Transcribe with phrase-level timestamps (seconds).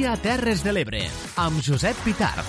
[0.00, 1.02] dia Terres de l'Ebre,
[1.36, 2.46] amb Josep Pitarch.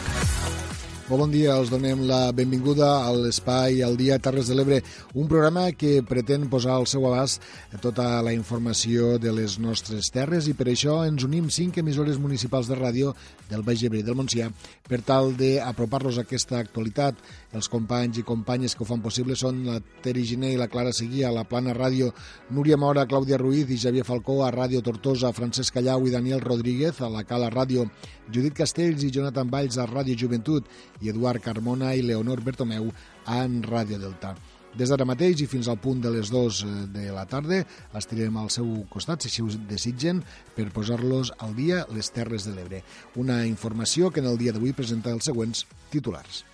[1.09, 4.77] Molt bon dia, els donem la benvinguda a l'Espai al Dia Terres de l'Ebre,
[5.19, 7.43] un programa que pretén posar al seu abast
[7.83, 12.71] tota la informació de les nostres terres i per això ens unim cinc emissores municipals
[12.71, 13.11] de ràdio
[13.49, 14.47] del Baix Ebre i del Montsià
[14.87, 17.19] per tal d'apropar-los a aquesta actualitat.
[17.51, 20.93] Els companys i companyes que ho fan possible són la Teri Giné i la Clara
[20.95, 22.11] Seguí a la Plana Ràdio,
[22.55, 27.01] Núria Mora, Clàudia Ruiz i Xavier Falcó a Ràdio Tortosa, Francesc Callau i Daniel Rodríguez
[27.01, 27.89] a la Cala Ràdio,
[28.31, 32.87] Judit Castells i Jonathan Valls a Ràdio Joventut i Eduard Carmona i Leonor Bertomeu
[33.27, 34.35] en Ràdio Delta.
[34.71, 36.61] Des d'ara mateix i fins al punt de les 2
[36.95, 37.57] de la tarda
[37.99, 40.21] estirem al seu costat, si així ho desitgen,
[40.55, 42.79] per posar-los al dia les Terres de l'Ebre.
[43.19, 46.45] Una informació que en el dia d'avui presenta els següents titulars.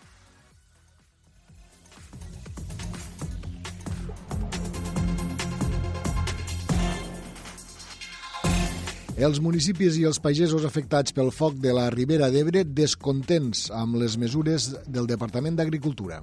[9.17, 14.13] Els municipis i els pagesos afectats pel foc de la Ribera d'Ebre descontents amb les
[14.21, 16.19] mesures del Departament d'Agricultura.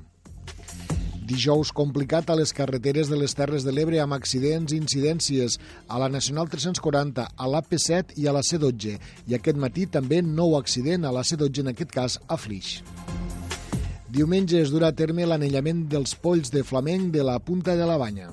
[1.26, 5.98] Dijous complicat a les carreteres de les Terres de l'Ebre amb accidents i incidències a
[5.98, 8.94] la Nacional 340, a l'AP7 i a la C12.
[9.26, 12.78] I aquest matí també nou accident a la C12, en aquest cas a Flix.
[14.06, 17.98] Diumenge es durà a terme l'anellament dels polls de flamenc de la Punta de la
[17.98, 18.30] Banya.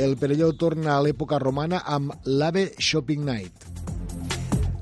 [0.00, 3.66] El Perelló torna a l'època romana amb l'Ave Shopping Night.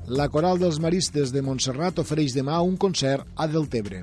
[0.07, 3.99] La Coral dels Maristes de Montserrat ofereix demà un concert a Deltebre.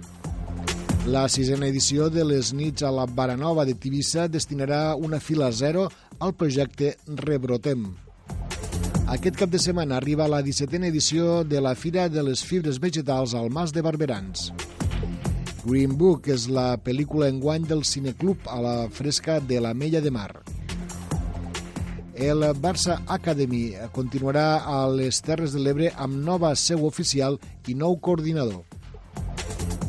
[1.08, 5.86] La sisena edició de les nits a la Baranova de Tivissa destinarà una fila zero
[6.20, 7.86] al projecte Rebrotem.
[9.16, 13.32] Aquest cap de setmana arriba la 17a edició de la Fira de les Fibres Vegetals
[13.32, 14.50] al Mas de Barberans.
[15.64, 20.12] Green Book és la pel·lícula enguany del Cineclub a la fresca de la Mella de
[20.12, 20.55] Mar.
[22.16, 27.36] El Barça Academy continuarà a les Terres de l'Ebre amb nova seu oficial
[27.68, 28.62] i nou coordinador.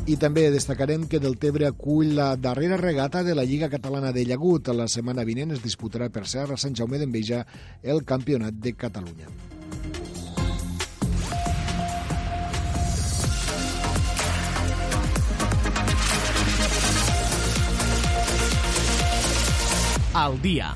[0.04, 4.68] I també destacarem que Deltebre acull la darrera regata de la Lliga Catalana de Llagut.
[4.76, 7.46] La setmana vinent es disputarà per Serra Sant Jaume d'Enveja
[7.82, 9.28] el Campionat de Catalunya.
[20.12, 20.74] Al dia.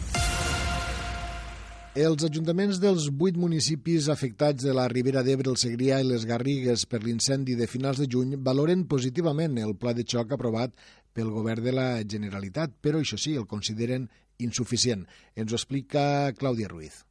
[1.93, 6.87] Els ajuntaments dels vuit municipis afectats de la Ribera d'Ebre, el Segrià i les Garrigues
[6.89, 10.73] per l'incendi de finals de juny valoren positivament el pla de xoc aprovat
[11.13, 14.09] pel govern de la Generalitat, però això sí, el consideren
[14.41, 15.05] insuficient.
[15.37, 17.03] Ens ho explica Clàudia Ruiz.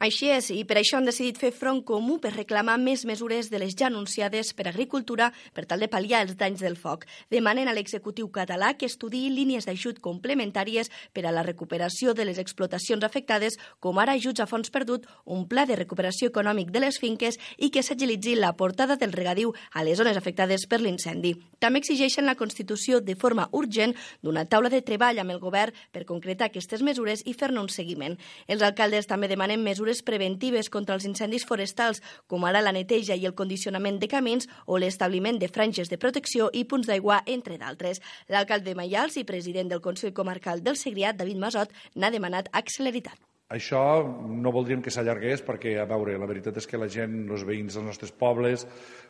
[0.00, 3.58] Així és, i per això han decidit fer front comú per reclamar més mesures de
[3.60, 7.02] les ja anunciades per Agricultura per tal de pal·liar els danys del foc.
[7.28, 12.40] Demanen a l'executiu català que estudiï línies d'ajut complementàries per a la recuperació de les
[12.40, 16.96] explotacions afectades, com ara ajuts a fons perdut, un pla de recuperació econòmic de les
[16.96, 21.34] finques i que s'agilitzi la portada del regadiu a les zones afectades per l'incendi.
[21.60, 23.92] També exigeixen la constitució de forma urgent
[24.24, 28.16] d'una taula de treball amb el govern per concretar aquestes mesures i fer-ne un seguiment.
[28.48, 33.16] Els alcaldes també demanen mesures mesures preventives contra els incendis forestals, com ara la neteja
[33.16, 37.58] i el condicionament de camins o l'establiment de franges de protecció i punts d'aigua, entre
[37.58, 38.00] d'altres.
[38.28, 43.18] L'alcalde de Maials i president del Consell Comarcal del Segrià, David Masot, n'ha demanat acceleritat.
[43.50, 47.42] Això no voldríem que s'allargués perquè, a veure, la veritat és que la gent, els
[47.42, 48.62] veïns dels nostres pobles,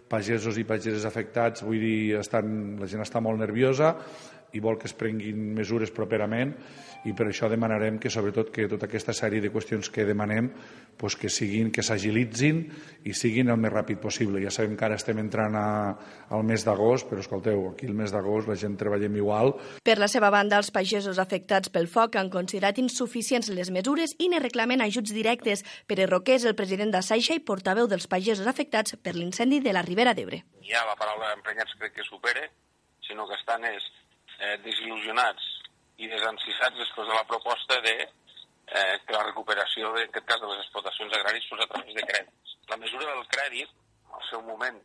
[0.09, 3.99] pagesos i pageses afectats, vull dir, estan, la gent està molt nerviosa
[4.53, 6.55] i vol que es prenguin mesures properament
[7.09, 10.51] i per això demanarem que sobretot que tota aquesta sèrie de qüestions que demanem
[11.01, 12.61] pues, que siguin, que s'agilitzin
[13.09, 14.43] i siguin el més ràpid possible.
[14.43, 15.67] Ja sabem que ara estem entrant a,
[16.29, 19.55] al mes d'agost, però escolteu, aquí el mes d'agost la gent treballem igual.
[19.87, 24.29] Per la seva banda, els pagesos afectats pel foc han considerat insuficients les mesures i
[24.29, 25.65] ne reclamen ajuts directes.
[25.89, 29.85] Pere Roqués, el president de Saixa i portaveu dels pagesos afectats per l'incendi de la
[29.87, 30.45] Ribera d'Ebre.
[30.69, 32.45] Ja la paraula emprenyats crec que supera,
[33.07, 33.89] sinó que estan és,
[34.41, 35.49] eh, desil·lusionats
[36.01, 40.51] i desencissats després de la proposta de eh, que la recuperació, en aquest cas, de
[40.53, 42.57] les explotacions agràries fos a través de crèdits.
[42.73, 43.77] La mesura del crèdit,
[44.15, 44.81] al seu moment,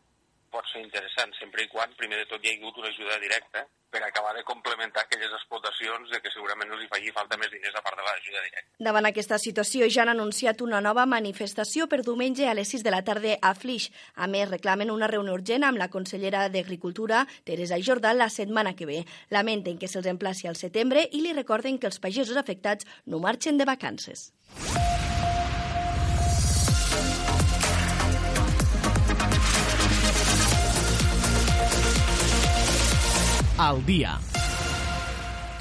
[0.55, 3.67] pot ser interessant, sempre i quan, primer de tot, hi ha hagut una ajuda directa
[3.95, 7.77] per acabar de complementar aquelles explotacions de que segurament els hi faci falta més diners
[7.79, 8.65] a part de l'ajuda directa.
[8.87, 12.91] Davant aquesta situació ja han anunciat una nova manifestació per diumenge a les 6 de
[12.91, 13.87] la tarda a Flix.
[14.15, 18.89] A més, reclamen una reunió urgent amb la consellera d'Agricultura, Teresa Jordà, la setmana que
[18.89, 18.99] ve.
[19.31, 23.57] Lamenten que se'ls emplaci al setembre i li recorden que els pagesos afectats no marxen
[23.57, 24.31] de vacances.
[33.57, 34.17] Al dia.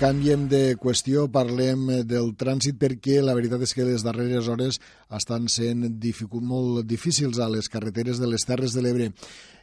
[0.00, 5.48] Canviem de qüestió, parlem del trànsit perquè la veritat és que les darreres hores estan
[5.48, 5.88] sent
[6.40, 9.10] molt difícils a les carreteres de les Terres de l'Ebre.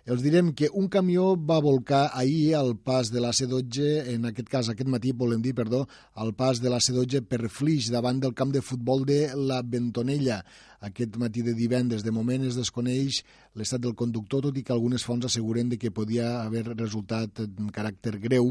[0.06, 4.50] Els direm que un camió va volcar ahir al pas de la C12, en aquest
[4.50, 5.86] cas aquest matí volem dir, perdó,
[6.16, 10.42] al pas de la C12 per Flix davant del camp de futbol de la Bentonella
[10.82, 12.04] aquest matí de divendres.
[12.04, 13.22] De moment es desconeix
[13.58, 17.70] l'estat del conductor, tot i que algunes fonts asseguren de que podia haver resultat en
[17.74, 18.50] caràcter greu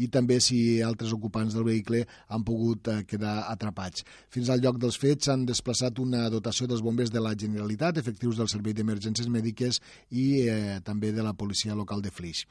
[0.00, 4.06] i també si altres ocupants del vehicle han pogut eh, quedar atrapats.
[4.32, 8.38] Fins al lloc dels fets s'han desplaçat una dotació dels bombers de la Generalitat, efectius
[8.38, 12.46] del Servei d'Emergències Mèdiques i eh, també de la policia local de Flix.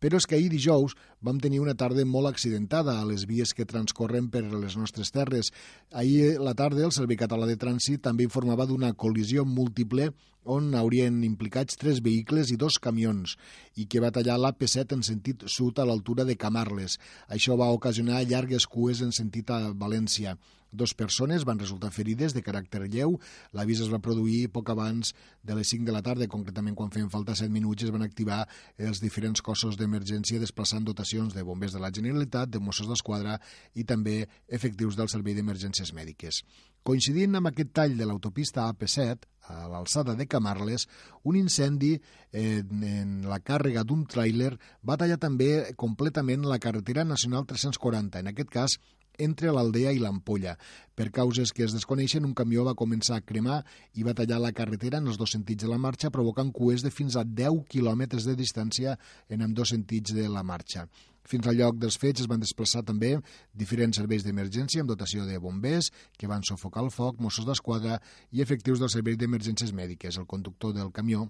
[0.00, 3.68] Però és que ahir dijous vam tenir una tarda molt accidentada a les vies que
[3.68, 5.52] transcorren per les nostres terres.
[5.92, 10.08] Ahir la tarda el Servei Català de Trànsit també informava d'una col·lisió múltiple
[10.48, 13.36] on haurien implicats tres vehicles i dos camions
[13.76, 16.96] i que va tallar l'AP7 en sentit sud a l'altura de Camarles.
[17.28, 20.38] Això va ocasionar llargues cues en sentit a València.
[20.72, 23.16] Dos persones van resultar ferides de caràcter lleu.
[23.56, 27.10] L'avís es va produir poc abans de les 5 de la tarda, concretament quan feien
[27.10, 28.44] falta 7 minuts es van activar
[28.78, 33.38] els diferents cossos d'emergència desplaçant dotacions de bombers de la Generalitat, de Mossos d'Esquadra
[33.74, 36.44] i també efectius del Servei d'Emergències Mèdiques.
[36.86, 40.86] Coincidint amb aquest tall de l'autopista AP7, a l'alçada de Camarles,
[41.28, 41.96] un incendi
[42.32, 44.52] en, en la càrrega d'un tràiler
[44.86, 48.78] va tallar també completament la carretera nacional 340, en aquest cas
[49.18, 50.56] entre l'Aldea i l'Ampolla.
[50.94, 53.60] Per causes que es desconeixen, un camió va començar a cremar
[53.94, 56.92] i va tallar la carretera en els dos sentits de la marxa, provocant cues de
[56.94, 58.96] fins a 10 quilòmetres de distància
[59.28, 60.86] en amb dos sentits de la marxa.
[61.30, 63.12] Fins al lloc dels fets es van desplaçar també
[63.54, 68.00] diferents serveis d'emergència amb dotació de bombers que van sofocar el foc, Mossos d'Esquadra
[68.32, 70.18] i efectius del Servei d'Emergències Mèdiques.
[70.18, 71.28] El conductor del camió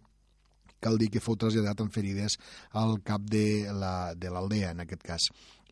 [0.81, 2.38] cal dir que fou traslladat amb ferides
[2.73, 5.29] al cap de l'aldea, la, en aquest cas.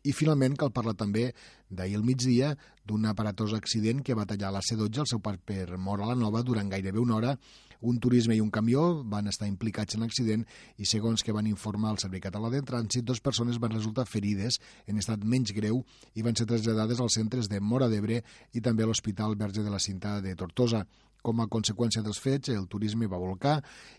[0.09, 1.27] I finalment cal parlar també
[1.69, 2.55] d'ahir al migdia
[2.89, 6.41] d'un aparatós accident que va tallar la C12 al seu pas per Mora la Nova
[6.41, 7.35] durant gairebé una hora.
[7.81, 10.41] Un turisme i un camió van estar implicats en l'accident
[10.81, 14.57] i segons que van informar el Servei Català de Trànsit, dues persones van resultar ferides
[14.87, 15.83] en estat menys greu
[16.15, 19.71] i van ser traslladades als centres de Mora d'Ebre i també a l'Hospital Verge de
[19.71, 20.83] la Cinta de Tortosa.
[21.21, 23.57] Com a conseqüència dels fets, el turisme va volcar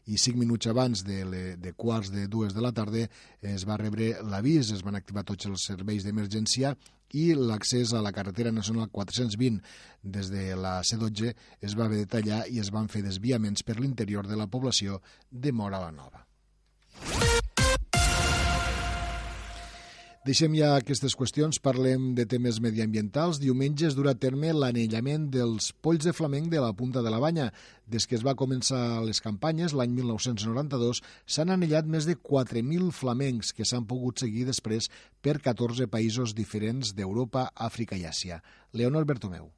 [0.08, 3.04] i cinc minuts abans de, le, de quarts de dues de la tarda
[3.42, 6.74] es va rebre l'avís, es van activar tots els serveis d'emergència
[7.12, 9.60] i l'accés a la carretera nacional 420
[10.02, 13.80] des de la C12 es va haver de tallar i es van fer desviaments per
[13.80, 16.26] l'interior de la població de Mora la Nova.
[20.20, 23.38] Deixem ja aquestes qüestions, parlem de temes mediambientals.
[23.40, 27.20] Diumenge es durà a terme l'anellament dels polls de flamenc de la Punta de la
[27.22, 27.46] Banya.
[27.88, 33.54] Des que es va començar les campanyes, l'any 1992, s'han anellat més de 4.000 flamencs
[33.56, 34.90] que s'han pogut seguir després
[35.24, 38.42] per 14 països diferents d'Europa, Àfrica i Àsia.
[38.76, 39.48] Leonor Bertomeu.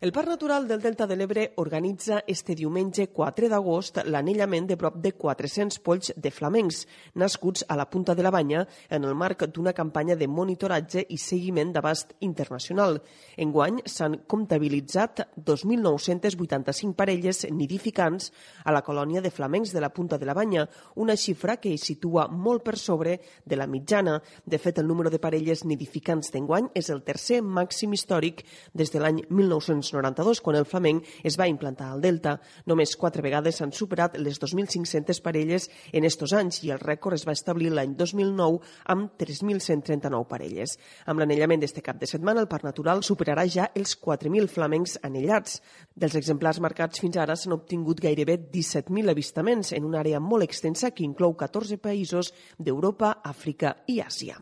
[0.00, 5.00] El Parc Natural del Delta de l'Ebre organitza este diumenge 4 d'agost l'anellament de prop
[5.02, 6.84] de 400 polls de flamencs,
[7.18, 8.60] nascuts a la punta de la banya
[8.94, 13.00] en el marc d'una campanya de monitoratge i seguiment d'abast internacional.
[13.36, 18.30] Enguany s'han comptabilitzat 2.985 parelles nidificants
[18.62, 21.88] a la colònia de flamencs de la punta de la banya, una xifra que es
[21.90, 24.22] situa molt per sobre de la mitjana.
[24.46, 29.02] De fet, el número de parelles nidificants d'enguany és el tercer màxim històric des de
[29.02, 32.36] l'any 1990 1992, quan el flamenc es va implantar al Delta.
[32.66, 37.26] Només quatre vegades s'han superat les 2.500 parelles en estos anys i el rècord es
[37.28, 38.60] va establir l'any 2009
[38.94, 40.76] amb 3.139 parelles.
[41.06, 45.60] Amb l'anellament d'este cap de setmana, el Parc Natural superarà ja els 4.000 flamencs anellats.
[45.94, 50.92] Dels exemplars marcats fins ara s'han obtingut gairebé 17.000 avistaments en una àrea molt extensa
[50.92, 54.38] que inclou 14 països d'Europa, Àfrica i Àsia.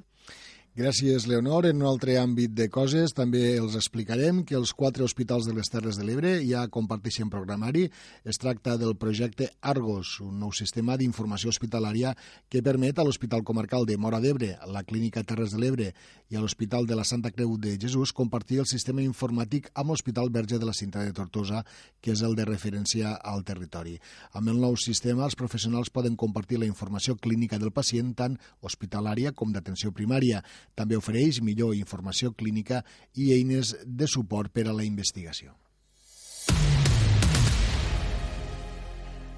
[0.76, 1.64] Gràcies, Leonor.
[1.64, 5.70] En un altre àmbit de coses també els explicarem que els quatre hospitals de les
[5.72, 7.86] Terres de l'Ebre ja comparteixen programari.
[8.28, 12.12] Es tracta del projecte Argos, un nou sistema d'informació hospitalària
[12.52, 15.86] que permet a l'Hospital Comarcal de Mora d'Ebre, la Clínica Terres de l'Ebre
[16.28, 20.28] i a l'Hospital de la Santa Creu de Jesús compartir el sistema informàtic amb l'Hospital
[20.28, 21.64] Verge de la Cinta de Tortosa,
[22.02, 23.96] que és el de referència al territori.
[24.36, 29.32] Amb el nou sistema, els professionals poden compartir la informació clínica del pacient, tant hospitalària
[29.32, 30.44] com d'atenció primària.
[30.74, 32.82] També ofereix millor informació clínica
[33.14, 35.54] i eines de suport per a la investigació.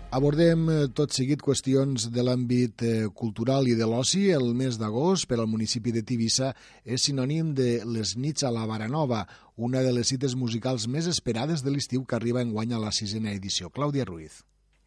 [0.08, 4.30] Abordem eh, tot seguit qüestions de l'àmbit eh, cultural i de l'oci.
[4.32, 8.64] El mes d'agost per al municipi de Tivissa és sinònim de les nits a la
[8.64, 12.80] Baranova, una de les cites musicals més esperades de l'estiu que arriba en guany a
[12.80, 13.68] la sisena edició.
[13.68, 14.40] Clàudia Ruiz.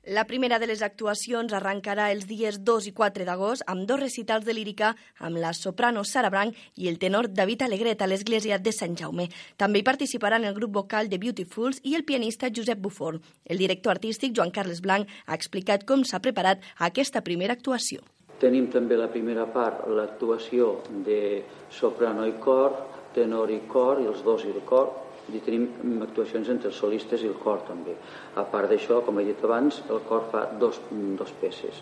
[0.08, 4.48] La primera de les actuacions arrencarà els dies 2 i 4 d'agost amb dos recitals
[4.48, 8.74] de lírica amb la soprano Sara Branc i el tenor David Alegret a l'església de
[8.74, 9.28] Sant Jaume.
[9.62, 13.20] També hi participaran el grup vocal de Beautifuls i el pianista Josep Bufor.
[13.46, 18.02] El director artístic Joan Carles Blanc ha explicat com s'ha preparat aquesta primera actuació.
[18.42, 22.74] Tenim també la primera part, l'actuació de soprano i cor,
[23.14, 24.96] tenor i cor, i els dos i el cor,
[25.36, 27.96] i tenim actuacions entre els solistes i el cor també.
[28.36, 31.82] A part d'això, com he dit abans, el cor fa dos, dos peces.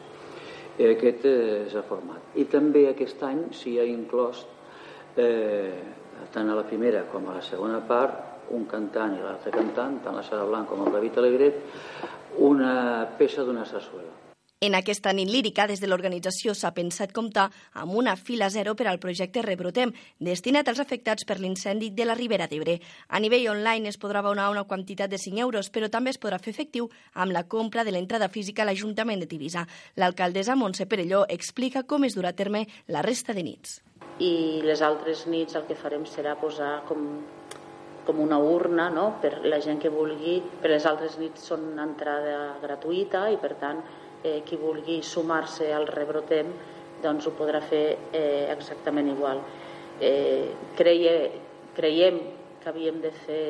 [0.77, 2.31] Eh, aquest és el format.
[2.39, 4.45] I també aquest any s'hi ha inclòs,
[5.17, 5.81] eh,
[6.33, 8.25] tant a la primera com a la segona part,
[8.55, 11.61] un cantant i l'altre cantant, tant la Sara Blanc com el David Alegret,
[12.37, 12.73] una
[13.19, 14.28] peça d'una sarsuela.
[14.61, 17.45] En aquesta nit lírica, des de l'organització s'ha pensat comptar
[17.79, 22.15] amb una fila zero per al projecte Rebrotem, destinat als afectats per l'incendi de la
[22.19, 22.73] Ribera d'Ebre.
[23.07, 26.41] A nivell online es podrà abonar una quantitat de 5 euros, però també es podrà
[26.43, 29.63] fer efectiu amb la compra de l'entrada física a l'Ajuntament de Tivissa.
[29.95, 33.79] L'alcaldessa Montse Perelló explica com es durà a terme la resta de nits.
[34.19, 37.07] I les altres nits el que farem serà posar com
[38.09, 39.19] com una urna no?
[39.21, 43.83] per la gent que vulgui, per les altres nits són entrada gratuïta i per tant
[44.23, 46.51] eh, qui vulgui sumar-se al rebrotem
[47.03, 49.39] doncs ho podrà fer eh, exactament igual.
[50.01, 51.15] Eh, creie,
[51.77, 52.19] creiem
[52.59, 53.45] que havíem de fer,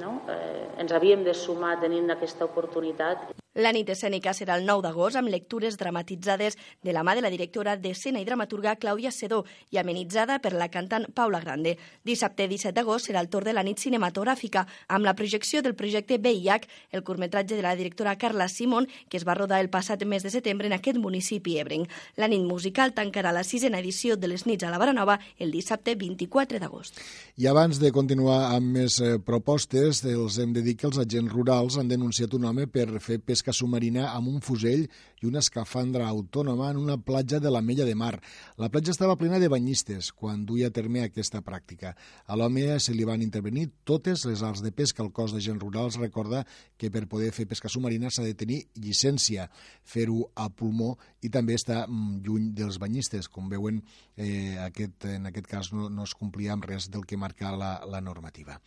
[0.00, 0.20] no?
[0.30, 5.14] eh, ens havíem de sumar tenint aquesta oportunitat la nit escènica serà el 9 d'agost
[5.14, 9.78] amb lectures dramatitzades de la mà de la directora d'escena i dramaturga Clàudia Sedó i
[9.78, 11.76] amenitzada per la cantant Paula Grande.
[12.02, 16.18] Dissabte 17 d'agost serà el torn de la nit cinematogràfica amb la projecció del projecte
[16.18, 20.26] VIH, el curtmetratge de la directora Carla Simon, que es va rodar el passat mes
[20.26, 21.86] de setembre en aquest municipi ebrenc.
[22.16, 25.94] La nit musical tancarà la sisena edició de les nits a la Baranova el dissabte
[25.94, 26.98] 24 d'agost.
[27.38, 31.32] I abans de continuar amb més eh, propostes, els hem de dir que els agents
[31.32, 34.86] rurals han denunciat un home per fer pesca pesca submarina amb un fusell
[35.20, 38.20] i una escafandra autònoma en una platja de la Mella de Mar.
[38.56, 41.94] La platja estava plena de banyistes quan duia a terme aquesta pràctica.
[42.26, 45.02] A l'home se li van intervenir totes les arts de pesca.
[45.04, 46.44] El cos d'agents rurals recorda
[46.76, 49.48] que per poder fer pesca submarina s'ha de tenir llicència,
[49.84, 53.28] fer-ho a pulmó i també estar mm, lluny dels banyistes.
[53.28, 53.82] Com veuen,
[54.16, 57.74] eh, aquest, en aquest cas no, no es complia amb res del que marca la,
[57.88, 58.58] la normativa.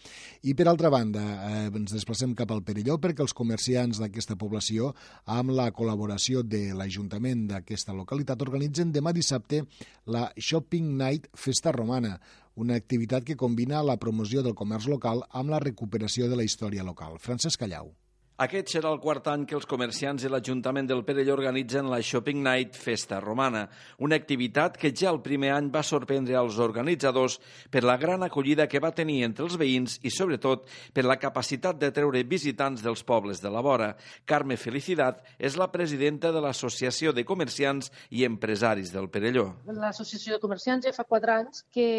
[0.42, 4.67] I per altra banda, eh, ens desplacem cap al Perelló perquè els comerciants d'aquesta població
[4.68, 4.94] població,
[5.26, 9.64] amb la col·laboració de l'Ajuntament d'aquesta localitat, organitzen demà dissabte
[10.06, 12.20] la Shopping Night Festa Romana,
[12.56, 16.84] una activitat que combina la promoció del comerç local amb la recuperació de la història
[16.84, 17.18] local.
[17.20, 17.94] Francesc Callau.
[18.38, 22.44] Aquest serà el quart any que els comerciants de l'Ajuntament del Perelló organitzen la Shopping
[22.46, 23.64] Night Festa Romana,
[24.06, 27.40] una activitat que ja el primer any va sorprendre als organitzadors
[27.74, 31.82] per la gran acollida que va tenir entre els veïns i, sobretot, per la capacitat
[31.82, 33.90] de treure visitants dels pobles de la vora.
[34.30, 39.48] Carme Felicitat és la presidenta de l'Associació de Comerciants i Empresaris del Perelló.
[39.66, 41.90] L'Associació de Comerciants ja fa quatre anys que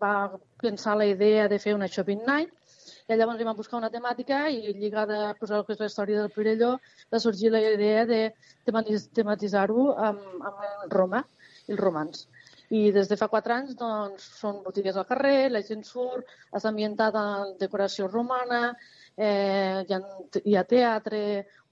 [0.00, 2.56] va pensar la idea de fer una Shopping Night
[3.06, 6.22] i llavors vam buscar una temàtica i lligada a posar el que és la història
[6.22, 6.72] del Pirelló
[7.12, 8.20] va sorgir la idea de
[8.66, 11.22] tematitzar-ho amb, amb Roma
[11.68, 12.26] i els romans.
[12.74, 16.72] I des de fa quatre anys doncs, són botigues al carrer, la gent surt, està
[16.72, 18.74] ambientada en decoració romana,
[19.14, 20.00] eh, hi, ha,
[20.42, 21.20] hi ha teatre,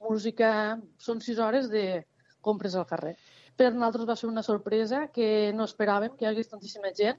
[0.06, 0.50] música,
[0.98, 2.04] són sis hores de
[2.46, 3.16] compres al carrer.
[3.58, 7.18] Per nosaltres va ser una sorpresa que no esperàvem que hi hagués tantíssima gent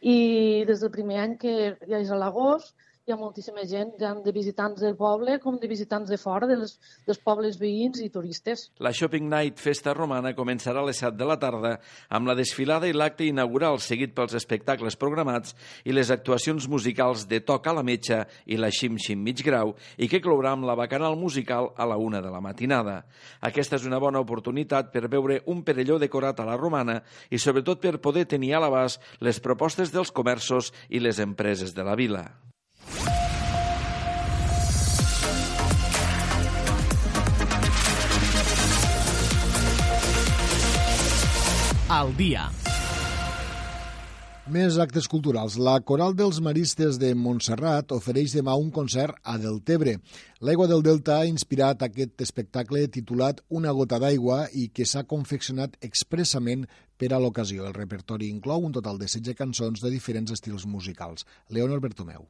[0.00, 1.56] i des del primer any que
[1.88, 5.68] ja és a l'agost hi ha moltíssima gent, tant de visitants del poble com de
[5.70, 6.72] visitants de fora, dels,
[7.06, 8.64] dels pobles veïns i turistes.
[8.82, 11.76] La Shopping Night Festa Romana començarà a les 7 de la tarda
[12.10, 15.54] amb la desfilada i l'acte inaugural seguit pels espectacles programats
[15.86, 20.08] i les actuacions musicals de Toca la Metxa i la Xim Xim Mig Grau i
[20.10, 23.04] que clourà amb la bacanal musical a la una de la matinada.
[23.38, 26.98] Aquesta és una bona oportunitat per veure un perelló decorat a la romana
[27.30, 31.86] i sobretot per poder tenir a l'abast les propostes dels comerços i les empreses de
[31.86, 32.26] la vila.
[41.88, 42.48] Al dia.
[44.50, 45.56] Més actes culturals.
[45.58, 49.96] La Coral dels Maristes de Montserrat ofereix demà un concert a Deltebre.
[50.38, 55.74] L'aigua del Delta ha inspirat aquest espectacle titulat Una gota d'aigua i que s'ha confeccionat
[55.82, 56.66] expressament
[56.96, 57.66] per a l'ocasió.
[57.66, 61.26] El repertori inclou un total de 16 cançons de diferents estils musicals.
[61.50, 62.26] Leonor Bertomeu.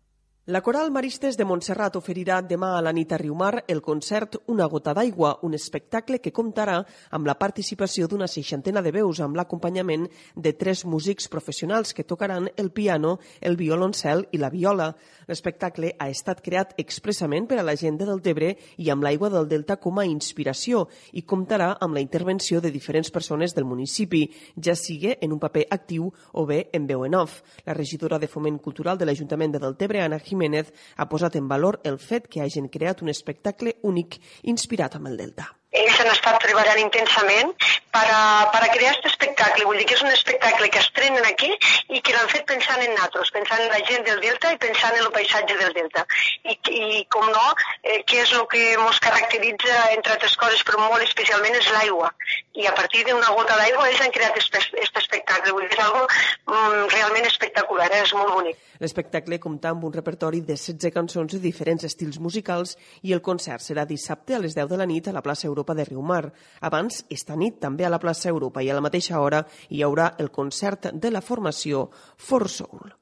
[0.49, 4.69] La Coral Maristes de Montserrat oferirà demà a la nit a Riumar el concert Una
[4.71, 6.77] gota d'aigua, un espectacle que comptarà
[7.11, 10.05] amb la participació d'una seixantena de veus amb l'acompanyament
[10.37, 14.93] de tres músics professionals que tocaran el piano, el violoncel i la viola.
[15.27, 19.51] L'espectacle ha estat creat expressament per a la gent de Deltebre i amb l'aigua del
[19.51, 20.85] Delta com a inspiració
[21.19, 24.23] i comptarà amb la intervenció de diferents persones del municipi,
[24.63, 27.43] ja sigui en un paper actiu o bé en veu en off.
[27.67, 31.49] La regidora de Foment Cultural de l'Ajuntament de Deltebre, Anna Jiménez, Jiménez ha posat en
[31.49, 36.11] valor el fet que hagin creat un espectacle únic inspirat amb el Delta ells han
[36.13, 37.53] estat treballant intensament
[37.91, 38.21] per a,
[38.53, 39.67] per a crear aquest espectacle.
[39.67, 41.51] Vull dir que és un espectacle que estrenen aquí
[41.97, 44.97] i que l'han fet pensant en nosaltres, pensant en la gent del Delta i pensant
[44.97, 46.05] en el paisatge del Delta.
[46.45, 47.47] I, i com no,
[47.83, 52.13] eh, què és el que ens caracteritza, entre altres coses, però molt especialment, és l'aigua.
[52.57, 55.53] I a partir d'una gota d'aigua ells han creat aquest espectacle.
[55.53, 58.05] Vull dir, és algo mm, realment espectacular, eh?
[58.07, 58.63] és molt bonic.
[58.81, 63.65] L'espectacle compta amb un repertori de 16 cançons de diferents estils musicals i el concert
[63.65, 66.33] serà dissabte a les 10 de la nit a la plaça Europa de Riumar.
[66.61, 70.15] Abans, esta nit, també a la plaça Europa i a la mateixa hora hi haurà
[70.19, 72.93] el concert de la formació For Soul.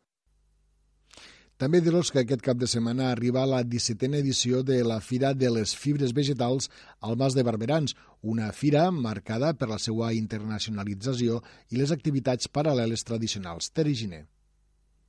[1.57, 5.51] També dir-los que aquest cap de setmana arriba la 17a edició de la Fira de
[5.55, 6.69] les Fibres Vegetals
[7.01, 13.07] al Mas de Barberans, una fira marcada per la seva internacionalització i les activitats paral·leles
[13.07, 13.71] tradicionals.
[13.71, 14.25] Teri Giner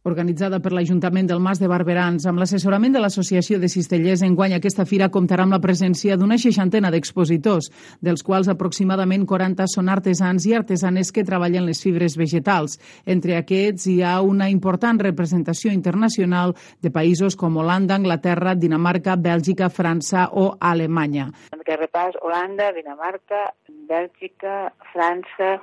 [0.05, 2.27] organitzada per l'Ajuntament del Mas de Barberans.
[2.29, 6.91] Amb l'assessorament de l'Associació de Cistellers, enguany aquesta fira comptarà amb la presència d'una seixantena
[6.93, 7.71] d'expositors,
[8.05, 12.77] dels quals aproximadament 40 són artesans i artesanes que treballen les fibres vegetals.
[13.05, 19.71] Entre aquests hi ha una important representació internacional de països com Holanda, Anglaterra, Dinamarca, Bèlgica,
[19.73, 21.31] França o Alemanya.
[21.65, 23.47] Que repàs Holanda, Dinamarca,
[23.89, 25.55] Bèlgica, França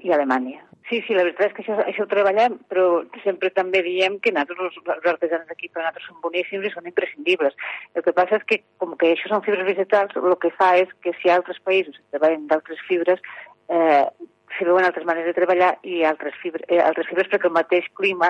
[0.00, 0.69] i Alemanya.
[0.90, 2.84] Sí, sí, la veritat és que això, això ho treballem, però
[3.22, 7.54] sempre també diem que nosaltres, els artesans d'aquí, per nosaltres són boníssims i són imprescindibles.
[7.94, 10.90] El que passa és que, com que això són fibres vegetals, el que fa és
[11.06, 13.22] que si altres països treballen d'altres fibres,
[13.70, 14.02] eh,
[14.60, 17.88] s'hi veuen altres maneres de treballar i altres fibres, eh, altres fibres perquè el mateix
[17.96, 18.28] clima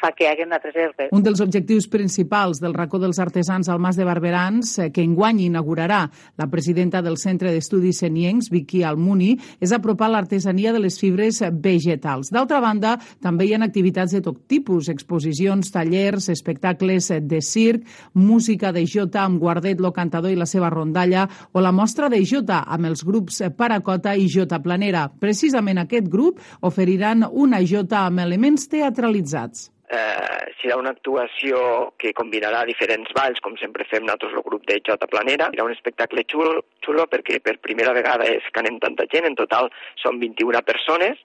[0.00, 1.10] fa que hi hagi altres herbes.
[1.12, 5.44] Un dels objectius principals del racó dels artesans al Mas de Barberans, eh, que enguany
[5.46, 11.42] inaugurarà la presidenta del Centre d'Estudis Seniencs, Vicky Almuni, és apropar l'artesania de les fibres
[11.52, 12.32] vegetals.
[12.32, 17.84] D'altra banda, també hi ha activitats de tot tipus, exposicions, tallers, espectacles de circ,
[18.14, 22.22] música de jota amb Guardet, lo cantador i la seva rondalla, o la mostra de
[22.24, 25.08] jota amb els grups Paracota i Jota Planera.
[25.20, 29.72] Precisament precisament aquest grup oferiran una jota amb elements teatralitzats.
[29.86, 34.80] Eh, serà una actuació que combinarà diferents balls, com sempre fem nosaltres el grup de
[34.82, 35.50] Jota Planera.
[35.52, 39.36] Serà un espectacle xulo, xulo perquè per primera vegada és que anem tanta gent, en
[39.36, 39.70] total
[40.02, 41.18] són 21 persones,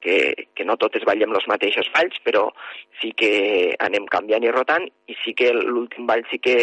[0.00, 2.48] que, que no totes ballem els mateixos balls, però
[3.00, 6.56] sí que anem canviant i rotant i sí que l'últim ball sí que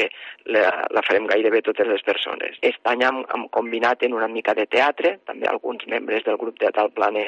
[0.51, 2.57] la, la farem gairebé totes les persones.
[2.59, 6.59] Aquest any hem, hem combinat en una mica de teatre, també alguns membres del grup
[6.61, 7.27] Teatral Plane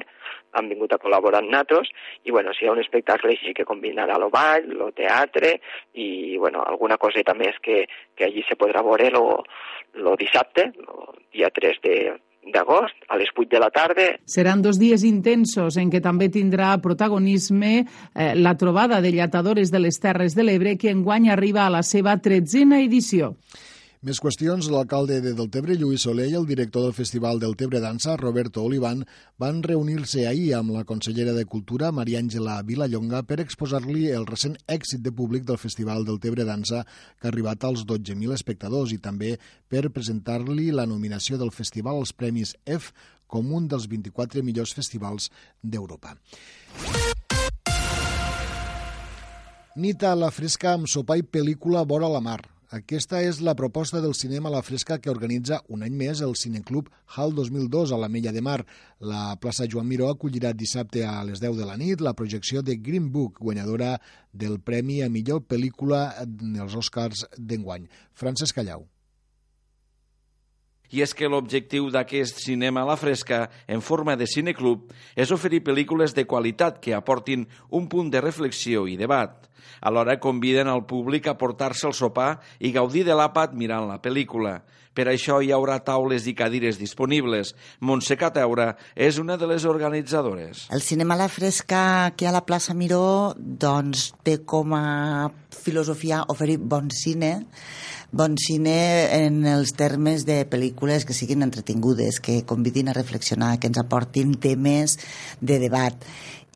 [0.57, 1.91] han vingut a col·laborar amb nosaltres
[2.25, 5.57] i bueno, si hi ha un espectacle sí que combinarà el ball, el teatre
[5.93, 11.49] i bueno, alguna coseta més que, que allí se podrà veure el dissabte, el dia
[11.53, 11.97] 3 de,
[12.53, 14.07] d'agost a les 8 de la tarda.
[14.25, 19.81] Seran dos dies intensos en què també tindrà protagonisme eh, la trobada de llatadores de
[19.83, 23.35] les Terres de l'Ebre que enguany arriba a la seva tretzena edició.
[24.05, 28.61] Més qüestions, l'alcalde de Deltebre, Lluís Soler, i el director del Festival Deltebre Dansa, Roberto
[28.61, 28.99] Olivan,
[29.41, 34.53] van reunir-se ahir amb la consellera de Cultura, Maria Àngela Vilallonga, per exposar-li el recent
[34.69, 36.83] èxit de públic del Festival Deltebre Dansa,
[37.17, 39.31] que ha arribat als 12.000 espectadors, i també
[39.67, 42.93] per presentar-li la nominació del festival als Premis F
[43.25, 45.31] com un dels 24 millors festivals
[45.63, 46.13] d'Europa.
[49.77, 52.43] Nit a la fresca amb sopar i pel·lícula vora la mar.
[52.67, 56.33] Aquesta és la proposta del cinema a la fresca que organitza un any més el
[56.35, 58.65] Cineclub HAL 2002 a la Mella de Mar.
[58.99, 62.75] La plaça Joan Miró acollirà dissabte a les 10 de la nit la projecció de
[62.75, 64.01] Green Book, guanyadora
[64.33, 67.87] del Premi a millor pel·lícula dels Oscars d'enguany.
[68.11, 68.83] Francesc Callau.
[70.91, 75.63] I és que l'objectiu d'aquest cinema a la fresca, en forma de cineclub, és oferir
[75.63, 79.47] pel·lícules de qualitat que aportin un punt de reflexió i debat.
[79.81, 84.61] Alhora conviden al públic a portar-se el sopar i gaudir de l'àpat mirant la pel·lícula.
[84.97, 87.53] Per això hi haurà taules i cadires disponibles.
[87.85, 90.65] Montse Cateura és una de les organitzadores.
[90.73, 91.81] El cinema a la fresca
[92.17, 97.35] que a la plaça Miró doncs, té com a filosofia oferir bon cine
[98.11, 98.73] bon cine
[99.27, 104.37] en els termes de pel·lícules que siguin entretingudes, que convidin a reflexionar, que ens aportin
[104.39, 104.95] temes
[105.41, 106.07] de debat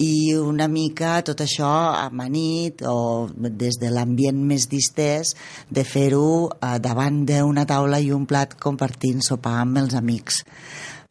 [0.02, 1.70] i una mica tot això
[2.02, 5.36] amanit o des de l'ambient més distès
[5.70, 10.42] de fer-ho eh, davant d'una taula i un plat compartint sopar amb els amics.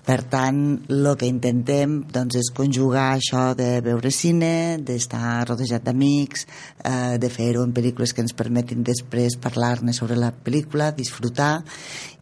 [0.00, 6.46] Per tant, el que intentem doncs, és conjugar això de veure cine, d'estar rodejat d'amics,
[6.82, 11.60] eh, de fer-ho en pel·lícules que ens permetin després parlar-ne sobre la pel·lícula, disfrutar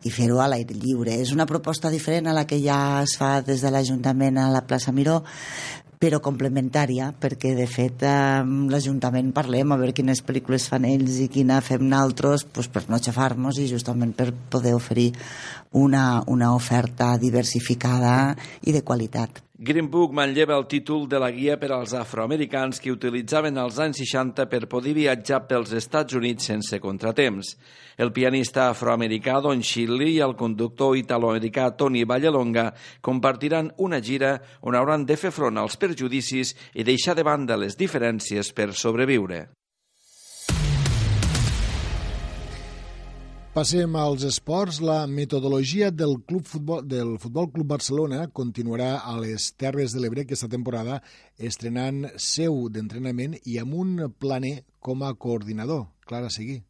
[0.02, 1.14] i fer-ho a l'aire lliure.
[1.22, 4.66] És una proposta diferent a la que ja es fa des de l'Ajuntament a la
[4.66, 5.22] plaça Miró,
[5.98, 11.26] però complementària, perquè de fet amb l'Ajuntament parlem a veure quines pel·lícules fan ells i
[11.32, 15.10] quina fem naltros pues, per no xafar-nos i justament per poder oferir
[15.72, 18.14] una, una oferta diversificada
[18.62, 19.47] i de qualitat.
[19.60, 23.98] Green Book manlleva el títol de la guia per als afroamericans que utilitzaven als anys
[24.04, 27.56] 60 per poder viatjar pels Estats Units sense contratemps.
[27.98, 32.68] El pianista afroamericà Don Shirley i el conductor italoamericà Tony Vallelonga
[33.02, 37.74] compartiran una gira on hauran de fer front als perjudicis i deixar de banda les
[37.74, 39.48] diferències per sobreviure.
[43.54, 44.78] Passem als esports.
[44.84, 50.26] La metodologia del Club Futbol, del Futbol Club Barcelona continuarà a les Terres de l'Ebre
[50.26, 51.00] aquesta temporada
[51.50, 55.86] estrenant seu d'entrenament i amb un planer com a coordinador.
[56.04, 56.60] Clara Seguí.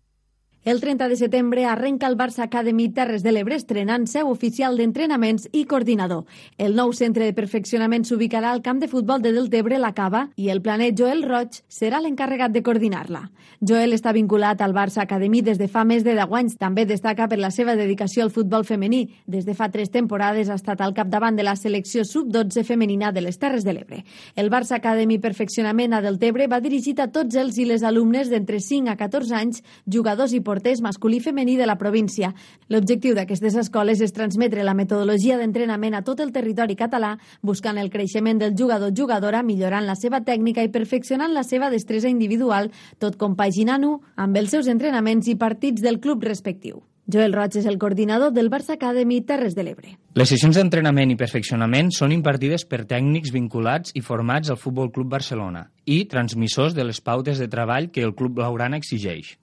[0.64, 5.46] El 30 de setembre arrenca el Barça Academy Terres de l'Ebre estrenant seu oficial d'entrenaments
[5.54, 6.24] i coordinador.
[6.58, 10.50] El nou centre de perfeccionament s'ubicarà al camp de futbol de Deltebre, la Cava, i
[10.50, 13.28] el planet Joel Roig serà l'encarregat de coordinar-la.
[13.62, 16.58] Joel està vinculat al Barça Academy des de fa més de 10 anys.
[16.58, 19.04] També destaca per la seva dedicació al futbol femení.
[19.26, 23.22] Des de fa tres temporades ha estat al capdavant de la selecció sub-12 femenina de
[23.22, 24.02] les Terres de l'Ebre.
[24.34, 28.58] El Barça Academy Perfeccionament a Deltebre va dirigit a tots els i les alumnes d'entre
[28.58, 32.32] 5 a 14 anys, jugadors i porters masculí i femení de la província.
[32.72, 37.92] L'objectiu d'aquestes escoles és transmetre la metodologia d'entrenament a tot el territori català, buscant el
[37.92, 43.98] creixement del jugador-jugadora, millorant la seva tècnica i perfeccionant la seva destresa individual, tot compaginant-ho
[44.16, 46.80] amb els seus entrenaments i partits del club respectiu.
[47.08, 49.94] Joel Roig és el coordinador del Barça Academy Terres de l'Ebre.
[50.20, 55.08] Les sessions d'entrenament i perfeccionament són impartides per tècnics vinculats i formats al Futbol Club
[55.16, 59.38] Barcelona i transmissors de les pautes de treball que el Club Blaugrana exigeix.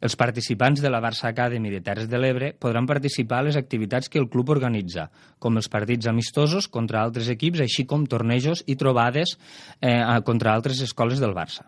[0.00, 4.08] Els participants de la Barça Academy de Terres de l'Ebre podran participar a les activitats
[4.08, 5.08] que el club organitza,
[5.42, 9.34] com els partits amistosos contra altres equips, així com tornejos i trobades
[9.80, 11.66] eh, contra altres escoles del Barça.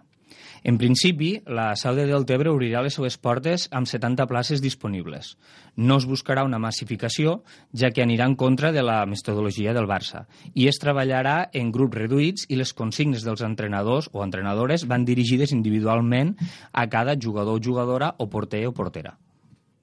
[0.62, 5.36] En principi, la Sau de Deltebre obrirà les seues portes amb 70 places disponibles.
[5.76, 7.38] No es buscarà una massificació,
[7.72, 11.96] ja que anirà en contra de la metodologia del Barça, i es treballarà en grups
[12.02, 16.36] reduïts i les consignes dels entrenadors o entrenadores van dirigides individualment
[16.72, 19.16] a cada jugador o jugadora o porter o portera.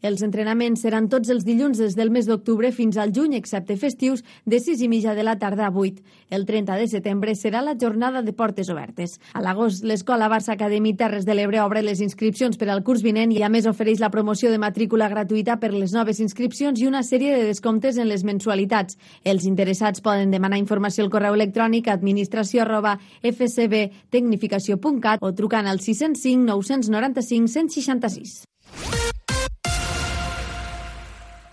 [0.06, 4.22] Els entrenaments seran tots els dilluns des del mes d'octubre fins al juny, excepte festius,
[4.46, 6.04] de 6 i mitja de la tarda a 8.
[6.30, 9.20] El 30 de setembre serà la jornada de portes obertes.
[9.34, 13.32] A l'agost, l'Escola Barça Academy Terres de l'Ebre obre les inscripcions per al curs vinent
[13.34, 17.02] i a més ofereix la promoció de matrícula gratuïta per les noves inscripcions i una
[17.02, 18.98] sèrie de descomptes en les mensualitats.
[19.26, 26.46] Els interessats poden demanar informació al correu electrònic administració arroba fcbtecnificació.cat o trucant al 605
[26.46, 28.46] 995 166.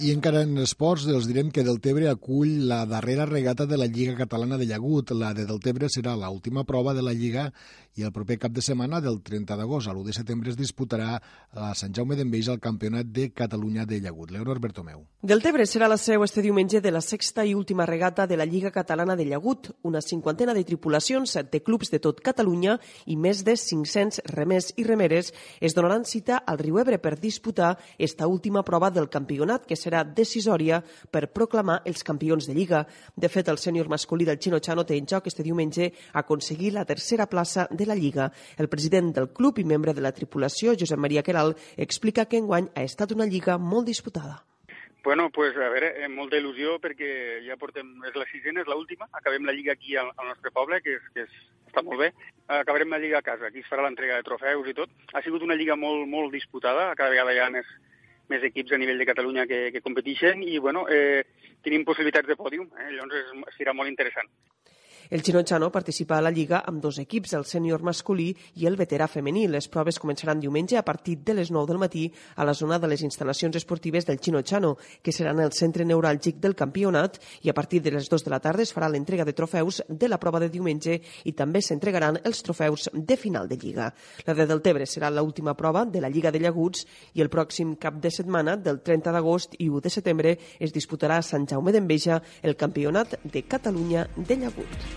[0.03, 4.17] I encara en esports, els direm que Deltebre acull la darrera regata de la Lliga
[4.19, 5.13] Catalana de Llagut.
[5.15, 7.45] La de Deltebre serà l'última prova de la Lliga
[7.95, 11.21] i el proper cap de setmana, del 30 d'agost a l'1 de setembre, es disputarà
[11.53, 14.33] a Sant Jaume d'Enveja el Campionat de Catalunya de Llagut.
[14.35, 15.05] Leonor Bertomeu.
[15.23, 18.73] Deltebre serà la seu este diumenge de la sexta i última regata de la Lliga
[18.75, 19.71] Catalana de Llagut.
[19.83, 24.85] Una cinquantena de tripulacions de clubs de tot Catalunya i més de 500 remers i
[24.85, 29.79] remeres es donaran cita al riu Ebre per disputar esta última prova del campionat que
[29.79, 32.85] serà decisòria per proclamar els campions de Lliga.
[33.17, 36.85] De fet, el sènior masculí del Chino Chano té en joc este diumenge aconseguir la
[36.85, 38.31] tercera plaça de la Lliga.
[38.59, 42.71] El president del club i membre de la tripulació, Josep Maria Queral, explica que enguany
[42.75, 44.43] ha estat una Lliga molt disputada.
[45.05, 47.09] Bueno, pues a veure, amb molta il·lusió perquè
[47.45, 50.79] ja portem, és la sisena, és l'última, acabem la Lliga aquí al, al nostre poble,
[50.81, 51.35] que, és, que és,
[51.69, 52.09] està molt bé,
[52.49, 54.89] acabarem la Lliga a casa, aquí es farà l'entrega de trofeus i tot.
[55.13, 57.69] Ha sigut una Lliga molt, molt disputada, cada vegada hi ha més,
[58.33, 61.21] més equips a nivell de Catalunya que, que competeixen i, bueno, eh,
[61.65, 62.95] tenim possibilitats de pòdium, eh?
[62.97, 64.33] llavors serà molt interessant.
[65.11, 69.07] El Xinotxano participa a la Lliga amb dos equips, el sènior masculí i el veterà
[69.11, 69.45] femení.
[69.49, 72.05] Les proves començaran diumenge a partir de les 9 del matí
[72.37, 76.57] a la zona de les instal·lacions esportives del Xinotxano, que seran el centre neuràlgic del
[76.57, 79.83] campionat, i a partir de les 2 de la tarda es farà l'entrega de trofeus
[79.89, 83.93] de la prova de diumenge i també s'entregaran els trofeus de final de Lliga.
[84.27, 88.01] La de Deltebre serà l'última prova de la Lliga de Llaguts i el pròxim cap
[88.01, 92.23] de setmana, del 30 d'agost i 1 de setembre, es disputarà a Sant Jaume d'Enveja
[92.43, 94.94] el Campionat de Catalunya de Llagut.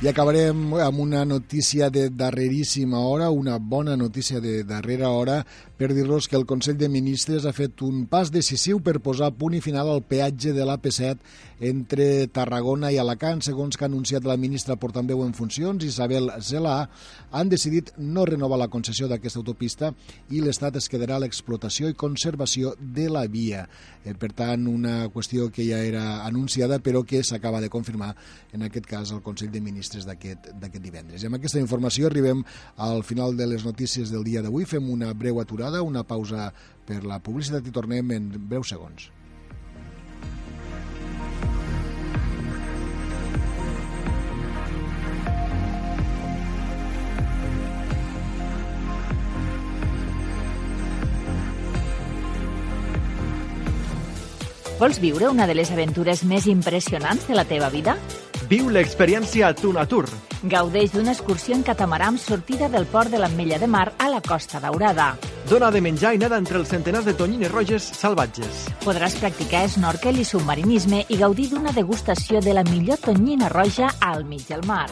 [0.00, 5.44] I acabarem amb una notícia de darreríssima hora, una bona notícia de darrera hora,
[5.80, 9.54] per dir-los que el Consell de Ministres ha fet un pas decisiu per posar punt
[9.56, 11.14] i final al peatge de l'AP7
[11.70, 16.74] entre Tarragona i Alacant, segons que ha anunciat la ministra portaveu en funcions, Isabel Zelà,
[17.32, 19.92] han decidit no renovar la concessió d'aquesta autopista
[20.32, 23.66] i l'Estat es quedarà a l'explotació i conservació de la via.
[24.04, 28.14] Eh, per tant, una qüestió que ja era anunciada però que s'acaba de confirmar,
[28.52, 31.22] en aquest cas, al Consell de Ministres d'aquest divendres.
[31.22, 32.40] I amb aquesta informació arribem
[32.76, 34.64] al final de les notícies del dia d'avui.
[34.64, 36.50] Fem una breu aturada, una pausa
[36.84, 39.06] per la publicitat i tornem en breus segons.
[54.80, 57.98] Vols viure una de les aventures més impressionants de la teva vida?
[58.50, 60.08] Viu l'experiència Tuna Tour.
[60.42, 64.22] Gaudeix d'una excursió en catamarà amb sortida del port de l'Ametlla de Mar a la
[64.24, 65.12] Costa Daurada.
[65.48, 68.66] Dona de menjar i nada entre els centenars de tonyines roges salvatges.
[68.84, 74.24] Podràs practicar snorkel i submarinisme i gaudir d'una degustació de la millor tonyina roja al
[74.24, 74.88] mig del mar.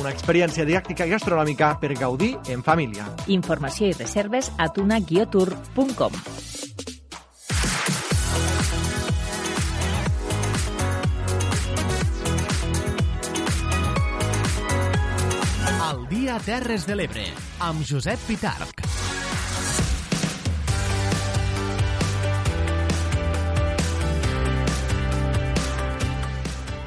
[0.00, 3.06] Una experiència didàctica i gastronòmica per gaudir en família.
[3.28, 6.16] Informació i reserves a tuna-tour.com.
[15.92, 17.28] El dia Terres de l'Ebre,
[17.60, 18.91] amb Josep Pitarc.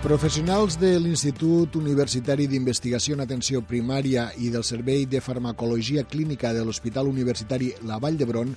[0.06, 6.62] Professionals de l'Institut Universitari d'Investigació en Atenció Primària i del Servei de Farmacologia Clínica de
[6.62, 8.52] l'Hospital Universitari La Vall d'Hebron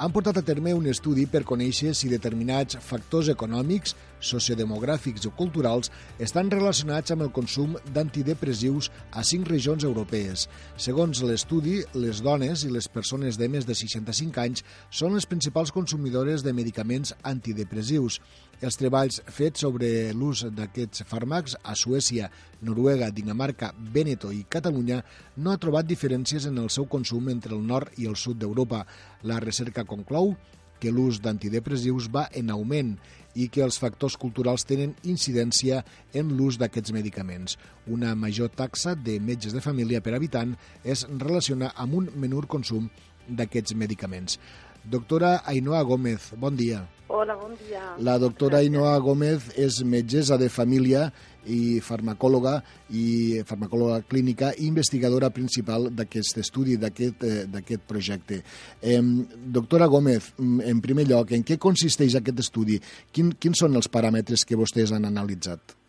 [0.00, 5.88] han portat a terme un estudi per conèixer si determinats factors econòmics, sociodemogràfics o culturals
[6.20, 10.46] estan relacionats amb el consum d'antidepressius a cinc regions europees.
[10.76, 15.72] Segons l'estudi, les dones i les persones de més de 65 anys són les principals
[15.72, 18.20] consumidores de medicaments antidepressius.
[18.60, 22.26] Els treballs fets sobre l'ús d'aquests fàrmacs a Suècia,
[22.60, 24.98] Noruega, Dinamarca, Vèneto i Catalunya
[25.40, 28.82] no ha trobat diferències en el seu consum entre el nord i el sud d'Europa.
[29.24, 30.34] La recerca conclou
[30.80, 32.94] que l'ús d'antidepressius va en augment
[33.32, 35.80] i que els factors culturals tenen incidència
[36.12, 37.56] en l'ús d'aquests medicaments.
[37.88, 42.90] Una major taxa de metges de família per habitant es relaciona amb un menor consum
[43.30, 44.36] d'aquests medicaments.
[44.84, 46.86] Doctora Ainhoa Gómez, bon dia.
[47.08, 47.82] Hola, bon dia.
[47.98, 51.08] La doctora Ainhoa Gómez és metgessa de família
[51.44, 52.60] i farmacòloga
[52.94, 58.40] i farmacòloga clínica i investigadora principal d'aquest estudi, d'aquest eh, projecte.
[58.80, 59.02] Eh,
[59.58, 62.78] doctora Gómez, en primer lloc, en què consisteix aquest estudi?
[63.12, 65.79] Quin, quins són els paràmetres que vostès han analitzat?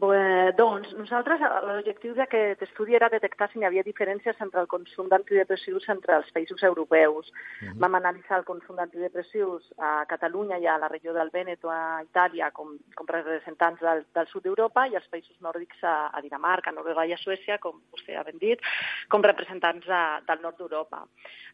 [0.00, 5.08] Bé, doncs, nosaltres, l'objectiu d'aquest estudi era detectar si hi havia diferències entre el consum
[5.10, 7.28] d'antidepressius entre els països europeus.
[7.28, 7.74] Uh -huh.
[7.82, 12.50] Vam analitzar el consum d'antidepressius a Catalunya i a la regió del Vèneto, a Itàlia,
[12.52, 16.72] com, com representants del, del sud d'Europa, i els països nòrdics a, a Dinamarca, a
[16.72, 18.60] Noruega i a Suècia, com vostè ha ben dit,
[19.08, 21.06] com representants a, del nord d'Europa.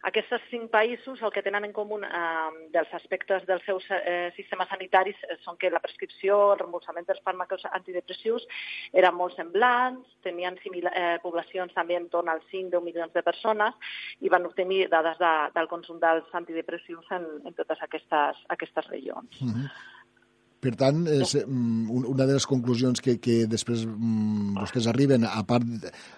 [0.03, 4.69] Aquests cinc països el que tenen en comú eh, dels aspectes dels seus eh, sistemes
[4.69, 8.45] sanitaris són que la prescripció, el reembolsament dels fàrmacs antidepressius depressius
[8.93, 13.75] eren molt semblants, tenien eh, poblacions també en torn als 5-10 milions de persones
[14.21, 19.41] i van obtenir dades de, del consum dels antidepressius en, en totes aquestes, aquestes regions.
[19.41, 19.69] Uh -huh.
[20.61, 25.45] Per tant, és mm, una de les conclusions que, que després mm, vostès arriben, a,
[25.45, 25.63] part,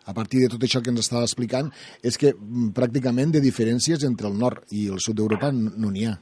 [0.06, 1.70] a partir de tot això que ens estava explicant,
[2.02, 6.06] és que mm, pràcticament de diferències entre el nord i el sud d'Europa no n'hi
[6.06, 6.16] ha.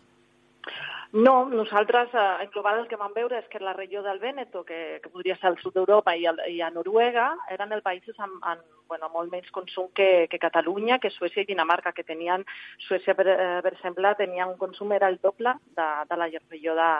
[1.13, 4.61] No, nosaltres eh, en global el que vam veure és que la regió del Vèneto,
[4.69, 8.19] que, que podria ser al sud d'Europa i, el, i a Noruega, eren els països
[8.21, 12.45] amb, amb bueno, molt menys consum que, que Catalunya, que Suècia i Dinamarca, que tenien,
[12.85, 16.75] Suècia, per, eh, per exemple, tenia un consum era el doble de, de la regió
[16.77, 16.91] de,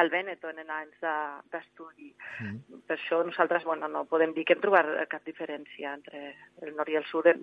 [0.00, 1.06] del Vèneto en anys
[1.52, 2.10] d'estudi.
[2.12, 2.82] De, mm.
[2.88, 6.92] Per això nosaltres bueno, no podem dir que hem trobat cap diferència entre el nord
[6.92, 7.40] i el sud en,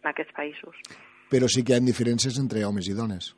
[0.00, 0.82] en aquests països.
[1.30, 3.30] Però sí que hi ha diferències entre homes i dones.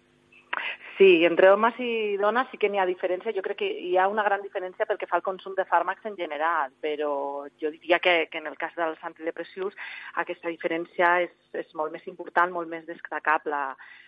[0.96, 3.32] Sí, entre homes i dones sí que n'hi ha diferència.
[3.34, 6.06] Jo crec que hi ha una gran diferència pel que fa al consum de fàrmacs
[6.06, 7.10] en general, però
[7.58, 9.74] jo diria que, que en el cas dels antidepressius
[10.22, 13.64] aquesta diferència és, és molt més important, molt més destacable.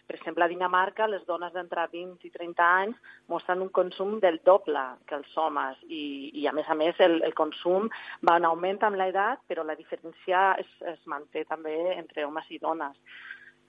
[0.06, 4.38] Per exemple, a Dinamarca, les dones d'entre 20 i 30 anys mostren un consum del
[4.46, 7.90] doble que els homes i, i a més a més, el, el consum
[8.22, 12.62] va en augment amb l'edat, però la diferència es, es manté també entre homes i
[12.62, 12.94] dones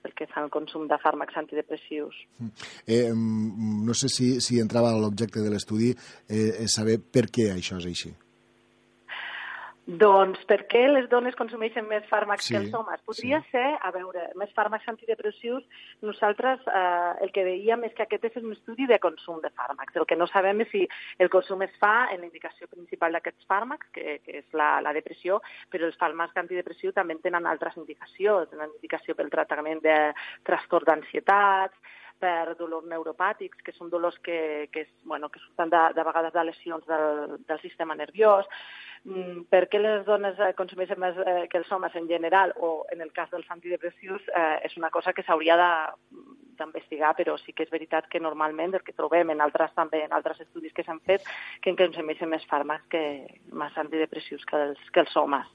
[0.02, 2.16] pel que fa al consum de fàrmacs antidepressius.
[2.86, 7.80] Eh, no sé si, si entrava a l'objecte de l'estudi eh, saber per què això
[7.82, 8.14] és així.
[9.88, 13.00] Doncs per què les dones consumeixen més fàrmacs sí, que els homes?
[13.08, 13.54] Podria sí.
[13.54, 15.64] ser, a veure, més fàrmacs antidepressius.
[16.04, 19.96] Nosaltres eh, el que veiem és que aquest és un estudi de consum de fàrmacs.
[19.96, 20.82] El que no sabem és si
[21.16, 24.92] el consum es fa en la indicació principal d'aquests fàrmacs, que, que és la, la
[24.92, 25.40] depressió,
[25.72, 28.52] però els fàrmacs antidepressius també tenen altres indicacions.
[28.52, 29.96] Tenen indicació pel tractament de
[30.44, 31.72] trastorn d'ansietat,
[32.20, 36.44] per dolors neuropàtics, que són dolors que, que, bueno, que surten de, de vegades de
[36.44, 38.48] lesions del, del sistema nerviós,
[39.04, 42.72] mm, per què les dones eh, consumeixen més eh, que els homes en general o
[42.92, 45.56] en el cas dels antidepressius eh, és una cosa que s'hauria
[46.58, 50.14] d'investigar, però sí que és veritat que normalment el que trobem en altres també en
[50.16, 51.26] altres estudis que s'han fet
[51.62, 53.02] que consumeixen més fàrmacs que
[53.54, 55.46] més antidepressius que els, que els homes.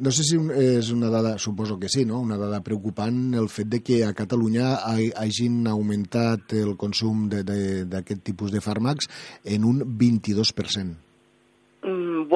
[0.00, 2.22] No sé si és una dada, suposo que sí, no?
[2.24, 4.78] una dada preocupant el fet de que a Catalunya
[5.20, 9.10] hagin augmentat el consum d'aquest tipus de fàrmacs
[9.44, 11.09] en un 22%.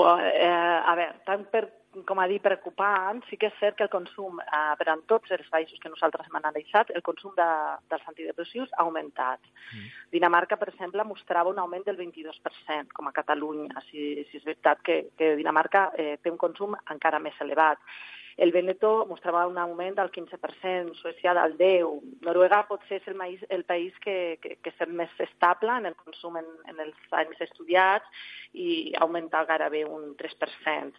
[0.05, 1.67] Eh, a veure, tant per
[2.03, 5.31] com a dir, preocupant, sí que és cert que el consum, eh, per en tots
[5.37, 7.47] els països que nosaltres hem analitzat, el consum de,
[7.91, 9.39] dels antidepressius ha augmentat.
[9.71, 9.93] Mm.
[10.17, 13.85] Dinamarca, per exemple, mostrava un augment del 22%, com a Catalunya.
[13.91, 17.79] Si, si és veritat que, que Dinamarca eh, té un consum encara més elevat.
[18.37, 22.19] El Veneto mostrava un augment del 15%, Suècia del 10%.
[22.27, 25.97] Noruega potser és el país, el país que, que, que és més estable en el
[26.01, 30.99] consum en, en els anys estudiats i augmenta gairebé un 3%.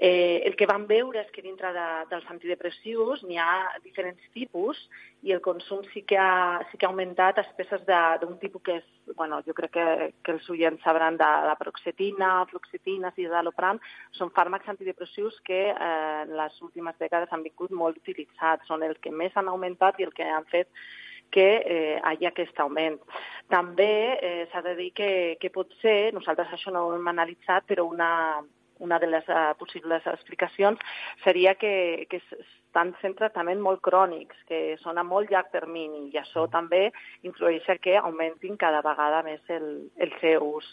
[0.00, 4.78] Eh, el que vam veure és que dintre de, dels antidepressius n'hi ha diferents tipus
[5.26, 7.82] i el consum sí que ha, sí que ha augmentat a espècies
[8.22, 8.84] d'un tipus que és,
[9.18, 9.86] bueno, jo crec que,
[10.22, 13.80] que els oients sabran de la proxetina, fluoxetina, citalopram,
[14.14, 19.00] són fàrmacs antidepressius que eh, en les últimes dècades han vingut molt utilitzats, són els
[19.02, 20.70] que més han augmentat i el que han fet
[21.34, 23.00] que eh, hi ha aquest augment.
[23.50, 25.10] També eh, s'ha de dir que,
[25.42, 28.12] que potser, nosaltres això no ho hem analitzat, però una,
[28.78, 30.78] una de les uh, possibles explicacions
[31.24, 32.20] seria que, que
[32.68, 36.90] estan fent tractaments molt crònics, que són a molt llarg termini, i això també
[37.26, 40.68] influeix que augmentin cada vegada més el, el seu ús.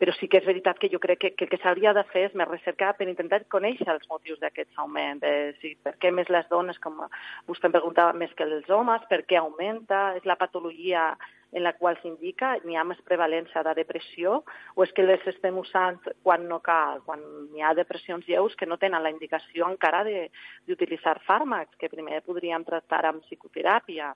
[0.00, 2.24] Però sí que és veritat que jo crec que, que el que s'hauria de fer
[2.26, 5.22] és més recerca per intentar conèixer els motius d'aquests augments.
[5.22, 6.98] Eh, sí, per què més les dones, com
[7.46, 11.12] vostè em preguntava, més que els homes, per què augmenta, és la patologia
[11.54, 14.40] en la qual s'indica n'hi ha més prevalència de depressió
[14.74, 17.22] o és que les estem usant quan no cal, quan
[17.54, 22.66] hi ha depressions lleus que no tenen la indicació encara d'utilitzar fàrmacs, que primer podríem
[22.66, 24.12] tractar amb psicoteràpia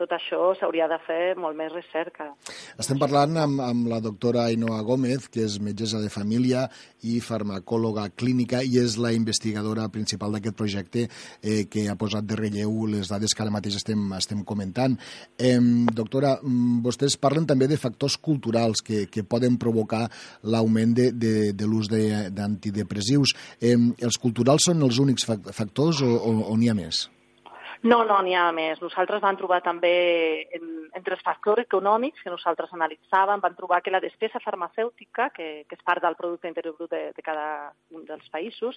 [0.00, 2.30] tot això s'hauria de fer molt més recerca.
[2.80, 6.64] Estem parlant amb, amb la doctora Ainhoa Gómez, que és metgessa de família
[7.04, 12.40] i farmacòloga clínica i és la investigadora principal d'aquest projecte eh, que ha posat de
[12.40, 14.96] relleu les dades que ara mateix estem, estem comentant.
[15.36, 15.58] Eh,
[15.92, 20.06] doctora, mm, vostès parlen també de factors culturals que, que poden provocar
[20.48, 23.36] l'augment de, de, de l'ús d'antidepressius.
[23.60, 27.08] Eh, els culturals són els únics factors o, o, o n'hi ha més?
[27.82, 28.80] No, no, n'hi ha més.
[28.82, 29.90] Nosaltres vam trobar també,
[30.52, 30.64] en,
[30.98, 35.78] entre els factors econòmics que nosaltres analitzàvem, vam trobar que la despesa farmacèutica, que, que
[35.78, 38.76] és part del producte interior brut de, de cada un dels països,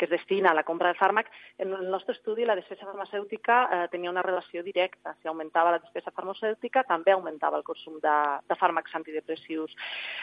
[0.00, 1.28] que es destina a la compra de fàrmac,
[1.60, 5.12] en el nostre estudi la despesa farmacèutica eh, tenia una relació directa.
[5.20, 8.16] Si augmentava la despesa farmacèutica, també augmentava el consum de,
[8.48, 9.76] de fàrmacs antidepressius.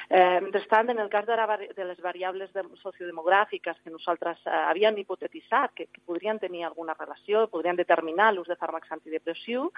[0.09, 4.57] Eh, mentrestant, en el cas de, la, de les variables de, sociodemogràfiques que nosaltres eh,
[4.73, 9.71] havíem hipotetitzat, que, que podrien tenir alguna relació, podrien determinar examinar l'ús de fàrmacs antidepressius,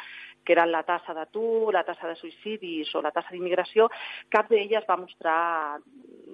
[0.45, 3.89] que eren la tassa d'atur, la tassa de suïcidis o la tassa d'immigració,
[4.29, 5.79] cap d'elles va mostrar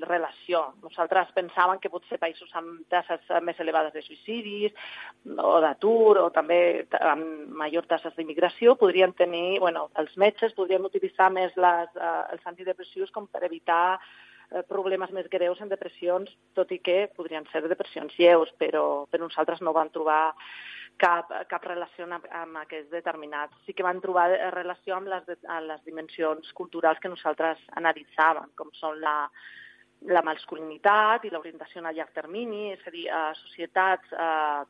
[0.04, 0.74] relació.
[0.84, 4.74] Nosaltres pensàvem que potser països amb tasses més elevades de suïcidis
[5.38, 11.32] o d'atur o també amb major tasses d'immigració podrien tenir, bueno, els metges podrien utilitzar
[11.32, 14.00] més les, eh, els antidepressius com per evitar
[14.70, 19.62] problemes més greus en depressions, tot i que podrien ser depressions lleus, però, però nosaltres
[19.66, 20.34] no vam trobar
[21.02, 23.58] cap, cap relació amb, amb aquests determinats.
[23.66, 28.70] Sí que van trobar relació amb les, amb les dimensions culturals que nosaltres analitzàvem, com
[28.78, 29.18] són la,
[30.14, 34.64] la masculinitat i l'orientació a llarg termini, és a dir, a societats eh,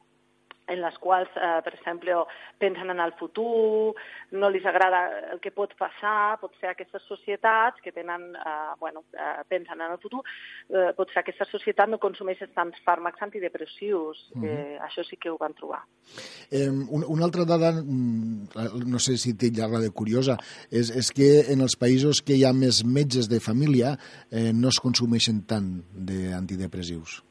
[0.73, 2.17] en les quals, eh, per exemple,
[2.59, 3.93] pensen en el futur,
[4.31, 9.05] no li agrada el que pot passar, pot ser aquestes societats que tenen, eh, bueno,
[9.13, 10.23] eh, pensen en el futur,
[10.69, 14.29] eh, pot ser aquesta societat no consumeix tants fàrmacs antidepressius.
[14.33, 14.47] Mm -hmm.
[14.47, 15.83] eh, això sí que ho van trobar.
[16.51, 18.47] Eh, una, una altra dada, mm,
[18.85, 20.37] no sé si té llarga de curiosa,
[20.71, 23.97] és, és que en els països que hi ha més metges de família
[24.31, 27.23] eh, no es consumeixen tant d'antidepressius.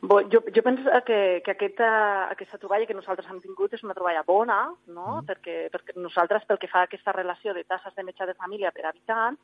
[0.00, 1.88] Bo, jo, jo penso que, que aquesta,
[2.30, 5.08] aquesta troballa que nosaltres hem tingut és una troballa bona, no?
[5.16, 5.24] Mm.
[5.26, 8.70] perquè, perquè nosaltres, pel que fa a aquesta relació de tasses de metge de família
[8.70, 9.40] per habitant,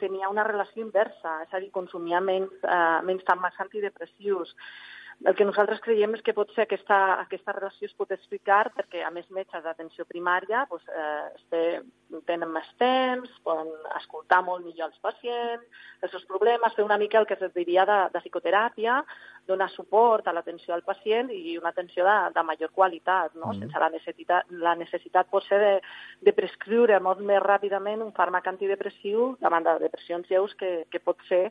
[0.00, 4.54] tenia una relació inversa, és a dir, consumia menys, eh, menys fàrmacs antidepressius.
[5.28, 9.02] El que nosaltres creiem és que pot ser aquesta, aquesta relació es pot explicar perquè,
[9.04, 11.82] a més metges d'atenció primària, doncs, eh,
[12.24, 13.68] tenen més temps, poden
[13.98, 17.84] escoltar molt millor els pacients, els seus problemes, fer una mica el que es diria
[17.84, 19.02] de, de psicoteràpia,
[19.50, 23.52] donar suport a l'atenció al pacient i una atenció de, de major qualitat, no?
[23.52, 23.60] Mm.
[23.60, 25.74] sense la necessitat, la necessitat pot ser de,
[26.24, 31.20] de prescriure molt més ràpidament un fàrmac antidepressiu davant de depressions lleus que, que pot
[31.28, 31.50] ser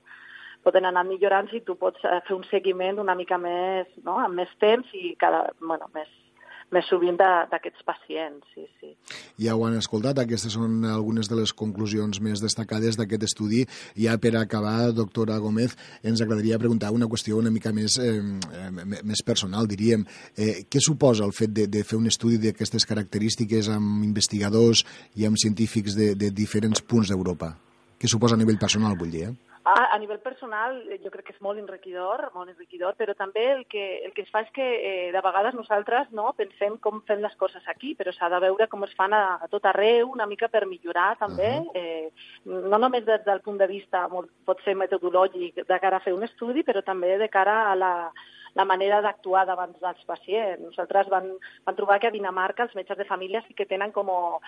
[0.64, 4.20] poden anar millorant si tu pots eh, fer un seguiment una mica més, no?
[4.20, 6.10] amb més temps i cada, bueno, més,
[6.74, 8.92] més sovint d'aquests pacients, sí, sí.
[9.42, 13.64] Ja ho han escoltat, aquestes són algunes de les conclusions més destacades d'aquest estudi.
[13.98, 18.22] Ja per acabar, doctora Gómez, ens agradaria preguntar una qüestió una mica més, eh,
[18.86, 20.06] més personal, diríem.
[20.38, 24.86] Eh, què suposa el fet de, de fer un estudi d'aquestes característiques amb investigadors
[25.16, 27.56] i amb científics de, de diferents punts d'Europa?
[28.00, 29.49] Què suposa a nivell personal, vull dir, eh?
[29.70, 33.44] A, a nivell personal, eh, jo crec que és molt enriquidor, molt enriquidor, però també
[33.52, 37.04] el que, el que es fa és que eh, de vegades nosaltres no pensem com
[37.06, 40.10] fem les coses aquí, però s'ha de veure com es fan a, a tot arreu,
[40.10, 41.78] una mica per millorar també, uh -huh.
[41.78, 42.10] eh,
[42.46, 46.14] no només des del punt de vista, molt, pot ser metodològic, de cara a fer
[46.14, 47.94] un estudi, però també de cara a la,
[48.56, 50.62] la manera d'actuar davant dels pacients.
[50.64, 51.30] Nosaltres van,
[51.66, 54.40] van trobar que a Dinamarca els metges de família sí que tenen com uh,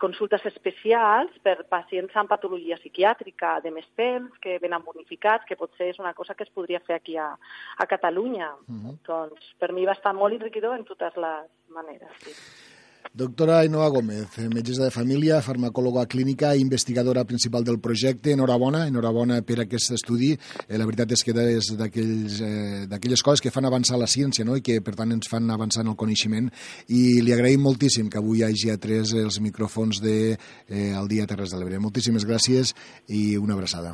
[0.00, 5.92] consultes especials per pacients amb patologia psiquiàtrica de més temps, que venen bonificats, que potser
[5.92, 8.52] és una cosa que es podria fer aquí a, a Catalunya.
[8.68, 8.98] Uh -huh.
[9.06, 12.12] Doncs per mi va estar molt enriquidor en totes les maneres.
[12.20, 12.71] Sí.
[13.14, 18.32] Doctora Ainhoa Gómez, metgessa de família, farmacòloga clínica i investigadora principal del projecte.
[18.32, 20.30] Enhorabona, enhorabona per aquest estudi.
[20.32, 24.56] Eh, la veritat és que és d'aquelles eh, coses que fan avançar la ciència no?
[24.56, 26.48] i que, per tant, ens fan avançar en el coneixement.
[26.88, 31.52] I li agraïm moltíssim que avui hagi atret els micròfons de eh, el Dia Terres
[31.52, 31.84] de l'Ebre.
[31.84, 32.72] Moltíssimes gràcies
[33.12, 33.92] i una abraçada.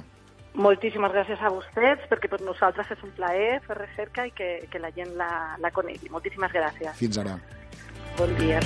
[0.55, 4.79] Moltíssimes gràcies a vostès, perquè per nosaltres és un plaer fer recerca i que, que
[4.79, 6.07] la gent la, la conegui.
[6.07, 6.95] Moltíssimes gràcies.
[7.03, 7.41] Fins ara.
[8.19, 8.59] Bon dia.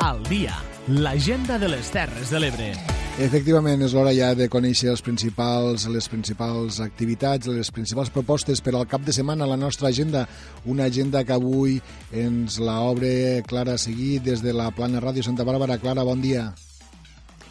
[0.00, 0.56] Al dia,
[0.88, 2.72] l'agenda de les Terres de l'Ebre.
[3.18, 8.76] Efectivament, és l'hora ja de conèixer els principals, les principals activitats, les principals propostes per
[8.78, 10.22] al cap de setmana a la nostra agenda.
[10.70, 11.80] Una agenda que avui
[12.14, 15.82] ens la obre Clara Seguí des de la Plana Ràdio Santa Bàrbara.
[15.82, 16.46] Clara, bon dia.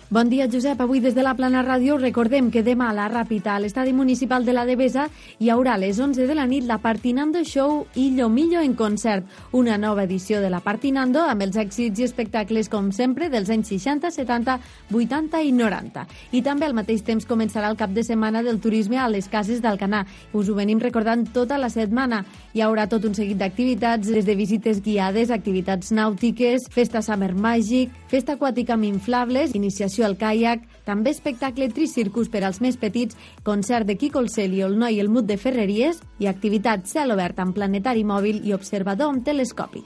[0.09, 0.79] Bon dia, Josep.
[0.79, 4.45] Avui des de la Plana Ràdio recordem que demà a la Ràpita, a l'estadi municipal
[4.47, 5.09] de la Devesa,
[5.43, 9.25] hi haurà a les 11 de la nit la Partinando Show Illo Millo en concert,
[9.51, 13.67] una nova edició de la Partinando amb els èxits i espectacles, com sempre, dels anys
[13.73, 14.55] 60, 70,
[14.93, 16.05] 80 i 90.
[16.31, 19.59] I també al mateix temps començarà el cap de setmana del turisme a les cases
[19.59, 20.05] d'Alcanar.
[20.31, 22.21] Us ho venim recordant tota la setmana.
[22.55, 27.91] Hi haurà tot un seguit d'activitats, des de visites guiades, activitats nàutiques, festa Summer Magic,
[28.07, 33.17] festa aquàtica amb inflables, iniciació excursió al caiac, també espectacle tricircus per als més petits,
[33.43, 37.11] concert de Quico el Celio, el noi i el mut de Ferreries i activitat cel
[37.11, 39.83] obert amb planetari mòbil i observador amb telescopi.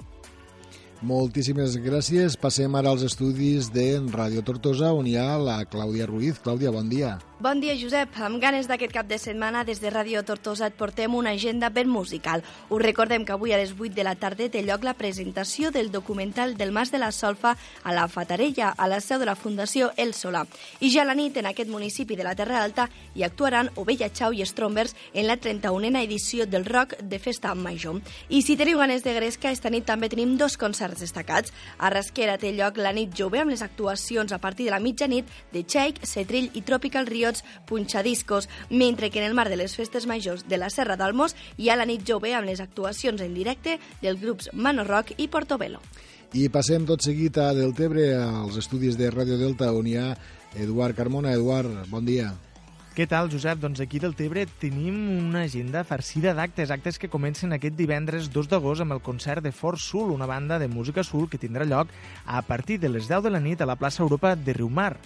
[1.01, 2.36] Moltíssimes gràcies.
[2.38, 6.38] Passem ara als estudis de Ràdio Tortosa, on hi ha la Clàudia Ruiz.
[6.43, 7.18] Clàudia, bon dia.
[7.42, 8.14] Bon dia, Josep.
[8.22, 11.88] Amb ganes d'aquest cap de setmana, des de Ràdio Tortosa et portem una agenda ben
[11.89, 12.44] musical.
[12.70, 15.89] Us recordem que avui a les 8 de la tarda té lloc la presentació del
[15.89, 19.89] documental del Mas de la Solfa a la Fatarella, a la seu de la Fundació
[19.98, 20.44] El Solà.
[20.82, 24.12] I ja a la nit, en aquest municipi de la Terra Alta, hi actuaran Ovella
[24.14, 28.04] Chau i Strombers en la 31a edició del Rock de Festa Major.
[28.30, 31.50] I si teniu ganes de gresca, esta nit també tenim dos concerts destacats.
[31.80, 35.26] A Rasquera té lloc la nit jove amb les actuacions a partir de la mitjanit
[35.52, 39.76] de Cheik, Cetrill i Tropical Rio Punxa punxadiscos, mentre que en el mar de les
[39.76, 43.34] festes majors de la Serra d'Almos hi ha la nit jove amb les actuacions en
[43.34, 45.80] directe dels grups Mano Rock i Portobello.
[46.34, 50.14] I passem tot seguit a Deltebre, als estudis de Ràdio Delta, on hi ha
[50.56, 51.34] Eduard Carmona.
[51.36, 52.32] Eduard, bon dia.
[52.96, 53.60] Què tal, Josep?
[53.64, 54.98] Doncs aquí del Tebre tenim
[55.30, 59.54] una agenda farcida d'actes, actes que comencen aquest divendres 2 d'agost amb el concert de
[59.56, 61.88] Fort Sul, una banda de música sul que tindrà lloc
[62.26, 64.98] a partir de les 10 de la nit a la plaça Europa de Riumar.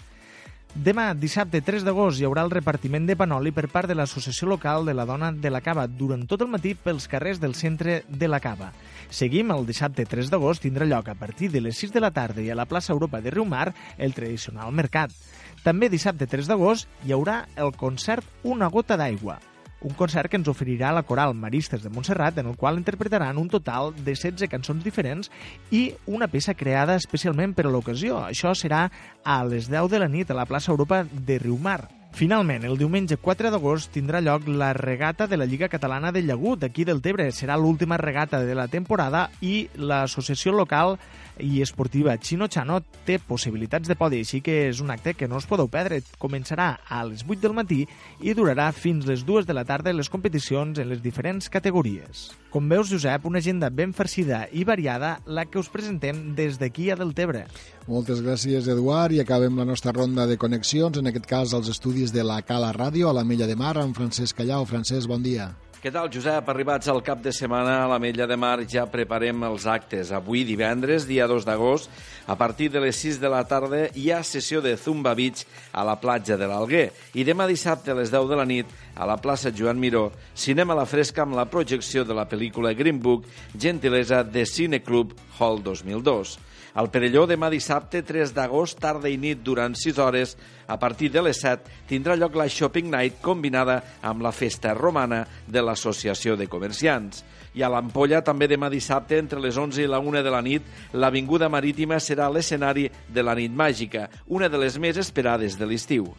[0.75, 4.83] Demà, dissabte 3 d'agost, hi haurà el repartiment de panoli per part de l'Associació Local
[4.83, 8.27] de la Dona de la Cava durant tot el matí pels carrers del centre de
[8.27, 8.73] la Cava.
[9.07, 12.43] Seguim, el dissabte 3 d'agost tindrà lloc a partir de les 6 de la tarda
[12.43, 15.15] i a la plaça Europa de Riumar el tradicional mercat.
[15.63, 19.39] També dissabte 3 d'agost hi haurà el concert Una gota d'aigua,
[19.85, 23.51] un concert que ens oferirà la coral Maristes de Montserrat, en el qual interpretaran un
[23.53, 25.29] total de 16 cançons diferents
[25.69, 28.23] i una peça creada especialment per a l'ocasió.
[28.25, 28.87] Això serà
[29.23, 31.83] a les 10 de la nit a la plaça Europa de Riumar.
[32.15, 36.63] Finalment, el diumenge 4 d'agost tindrà lloc la regata de la Lliga Catalana de Llagut,
[36.63, 37.27] aquí del Tebre.
[37.35, 40.95] Serà l'última regata de la temporada i l'associació local
[41.39, 45.39] i esportiva Chino Chano té possibilitats de podi, així que és un acte que no
[45.39, 46.01] us podeu perdre.
[46.21, 47.81] Començarà a les 8 del matí
[48.21, 52.29] i durarà fins les 2 de la tarda les competicions en les diferents categories.
[52.53, 56.89] Com veus, Josep, una agenda ben farcida i variada la que us presentem des d'aquí
[56.89, 57.45] a Deltebre.
[57.87, 62.15] Moltes gràcies, Eduard, i acabem la nostra ronda de connexions, en aquest cas als estudis
[62.15, 64.65] de la Cala Ràdio, a la Mella de Mar, amb Francesc Callau.
[64.65, 65.51] Francesc, bon dia.
[65.83, 66.47] Què tal, Josep?
[66.49, 70.09] Arribats al cap de setmana a la Mella de Mar ja preparem els actes.
[70.15, 71.91] Avui, divendres, dia 2 d'agost,
[72.25, 75.83] a partir de les 6 de la tarda hi ha sessió de Zumba Beach a
[75.85, 76.87] la platja de l'Alguer.
[77.13, 80.73] I demà dissabte a les 10 de la nit, a la plaça Joan Miró, cinema
[80.73, 85.61] a la fresca amb la projecció de la pel·lícula Green Book, gentilesa de Cineclub Hall
[85.61, 86.37] 2002.
[86.75, 90.33] Al Perelló, demà dissabte, 3 d'agost, tarda i nit, durant 6 hores,
[90.67, 95.21] a partir de les 7, tindrà lloc la Shopping Night combinada amb la festa romana
[95.47, 97.23] de l'Associació de Comerciants.
[97.55, 100.67] I a l'Ampolla, també demà dissabte, entre les 11 i la 1 de la nit,
[100.91, 106.11] l'Avinguda Marítima serà l'escenari de la nit màgica, una de les més esperades de l'estiu.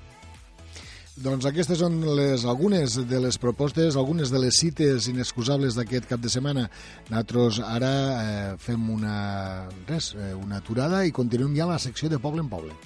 [1.16, 6.20] Doncs aquestes són les, algunes de les propostes, algunes de les cites inexcusables d'aquest cap
[6.20, 6.66] de setmana.
[7.08, 9.16] Nosaltres ara eh, fem una,
[9.88, 12.76] res, eh, una aturada i continuem ja la secció de Poble en Poble.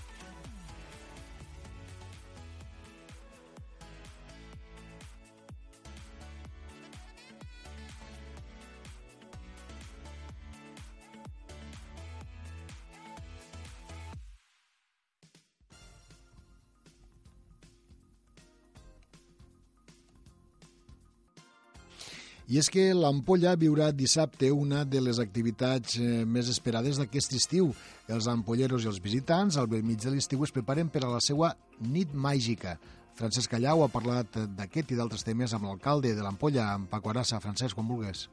[22.51, 27.69] I és que l'Ampolla viurà dissabte una de les activitats eh, més esperades d'aquest estiu.
[28.11, 31.23] Els ampolleros i els visitants al vell mig de l'estiu es preparen per a la
[31.23, 31.53] seva
[31.95, 32.75] nit màgica.
[33.15, 37.39] Francesc Callau ha parlat d'aquest i d'altres temes amb l'alcalde de l'Ampolla, amb Paco Arassa.
[37.39, 38.27] Francesc, quan vulguis.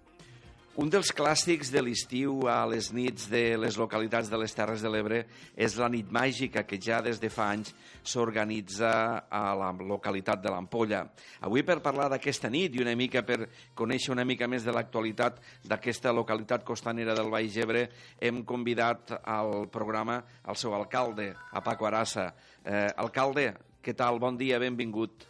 [0.78, 4.90] Un dels clàssics de l'estiu a les nits de les localitats de les Terres de
[4.94, 5.24] l'Ebre
[5.58, 7.72] és la nit màgica que ja des de fa anys
[8.06, 8.92] s'organitza
[9.26, 11.00] a la localitat de l'Ampolla.
[11.50, 15.40] Avui per parlar d'aquesta nit i una mica per conèixer una mica més de l'actualitat
[15.66, 17.88] d'aquesta localitat costanera del Baix Ebre
[18.22, 22.28] hem convidat al programa al seu alcalde, a Paco Arassa.
[22.62, 23.48] Eh, alcalde,
[23.82, 24.22] què tal?
[24.22, 25.26] Bon dia, benvingut.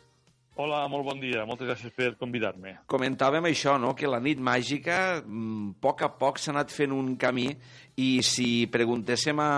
[0.57, 1.43] Hola, molt bon dia.
[1.45, 2.71] Moltes gràcies per convidar-me.
[2.89, 6.95] Comentàvem això, no?, que la nit màgica, a mm, poc a poc s'ha anat fent
[6.95, 7.51] un camí
[8.01, 9.51] i si preguntéssim a,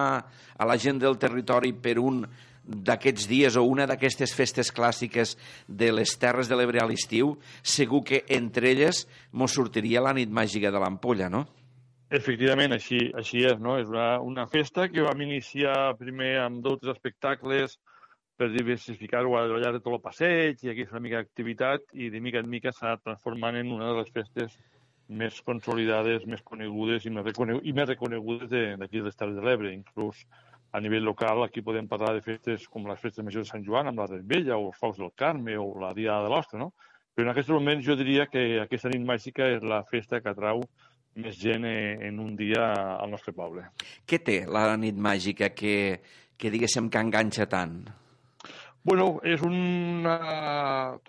[0.60, 2.26] a la gent del territori per un
[2.68, 5.38] d'aquests dies o una d'aquestes festes clàssiques
[5.68, 10.28] de les Terres de l'Ebre a l'estiu, segur que entre elles mos sortiria la nit
[10.28, 11.46] màgica de l'Ampolla, no?
[12.12, 13.78] Efectivament, així, així és, no?
[13.80, 17.80] És una, una festa que vam iniciar primer amb dos espectacles
[18.40, 22.08] per diversificar-ho al llarg de tot el passeig i aquí és una mica d'activitat i
[22.14, 24.56] de mica en mica s'ha transformant en una de les festes
[25.10, 29.44] més consolidades, més conegudes i més, reconegudes, i més reconegudes d'aquí de les Terres de
[29.44, 29.74] l'Ebre.
[29.74, 30.22] Inclús
[30.72, 33.90] a nivell local aquí podem parlar de festes com les festes majors de Sant Joan
[33.90, 36.72] amb la Vella o els Focs del Carme o la Dia de l'Ostra, no?
[37.16, 40.62] Però en aquest moment jo diria que aquesta nit màgica és la festa que atrau
[41.20, 43.66] més gent en un dia al nostre poble.
[44.08, 45.74] Què té la nit màgica que,
[46.38, 47.82] que diguéssim que enganxa tant?
[48.82, 50.14] Bueno, és una...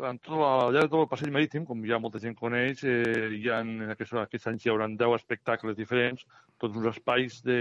[0.08, 3.28] En tot, al llarg de tot el passeig marítim, com ja molta gent coneix, eh,
[3.36, 6.26] hi ha, en aquests, aquests anys hi haurà 10 espectacles diferents,
[6.58, 7.60] tots uns espais de,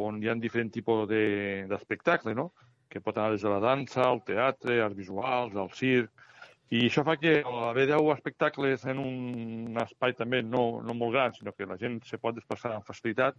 [0.00, 2.50] on hi ha diferent tipus d'espectacle, no?
[2.90, 6.24] que pot anar des de la dansa, al teatre, arts visuals, al circ,
[6.70, 11.36] i això fa que haver 10 espectacles en un espai també no, no molt gran,
[11.36, 13.36] sinó que la gent se pot desplaçar amb facilitat,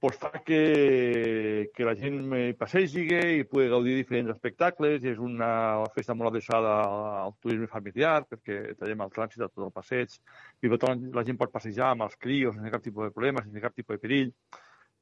[0.00, 2.20] pues fa que, que la gent
[2.58, 5.02] passegi i pugui gaudir diferents espectacles.
[5.02, 5.50] I és una
[5.96, 6.76] festa molt adreçada
[7.24, 10.14] al turisme familiar, perquè tallem el trànsit a tot el passeig,
[10.62, 13.44] i per tant la gent pot passejar amb els crios sense cap tipus de problema,
[13.46, 14.32] sense cap tipus de perill.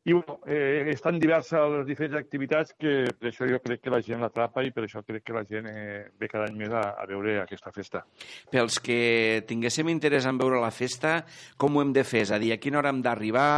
[0.07, 3.99] I bueno, eh, estan diverses les diferents activitats que per això jo crec que la
[4.07, 6.93] gent l'atrapa i per això crec que la gent eh, ve cada any més a,
[6.95, 8.05] a veure aquesta festa.
[8.53, 11.17] Pels que tinguéssim interès en veure la festa,
[11.59, 12.23] com ho hem de fer?
[12.23, 13.49] És a dir, a quina hora hem d'arribar?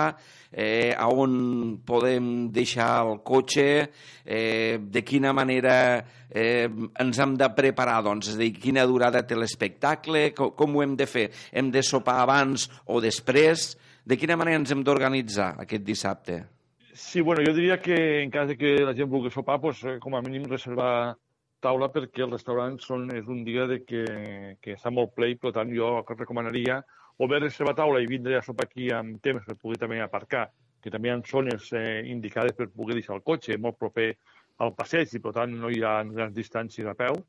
[0.48, 1.34] Eh, a on
[1.84, 3.66] podem deixar el cotxe?
[4.24, 5.74] Eh, de quina manera
[6.32, 7.98] eh, ens hem de preparar?
[8.08, 10.30] Doncs, és a dir, quina durada té l'espectacle?
[10.32, 11.28] Com, com ho hem de fer?
[11.52, 13.74] Hem de sopar abans o després?
[14.08, 16.38] De quina manera ens hem d'organitzar aquest dissabte?
[16.96, 19.98] Sí, bueno, jo diria que en cas de que la gent vulgui sopar, pues, eh,
[20.00, 21.16] com a mínim reservar
[21.60, 24.04] taula perquè els restaurants són, és un dia de que,
[24.62, 26.78] que està molt ple i per tant jo recomanaria
[27.18, 30.46] o bé reservar taula i vindre a sopar aquí amb temps per poder també aparcar,
[30.80, 34.14] que també hi ha zones eh, indicades per poder deixar el cotxe molt proper
[34.64, 37.20] al passeig i per tant no hi ha grans distàncies a peu,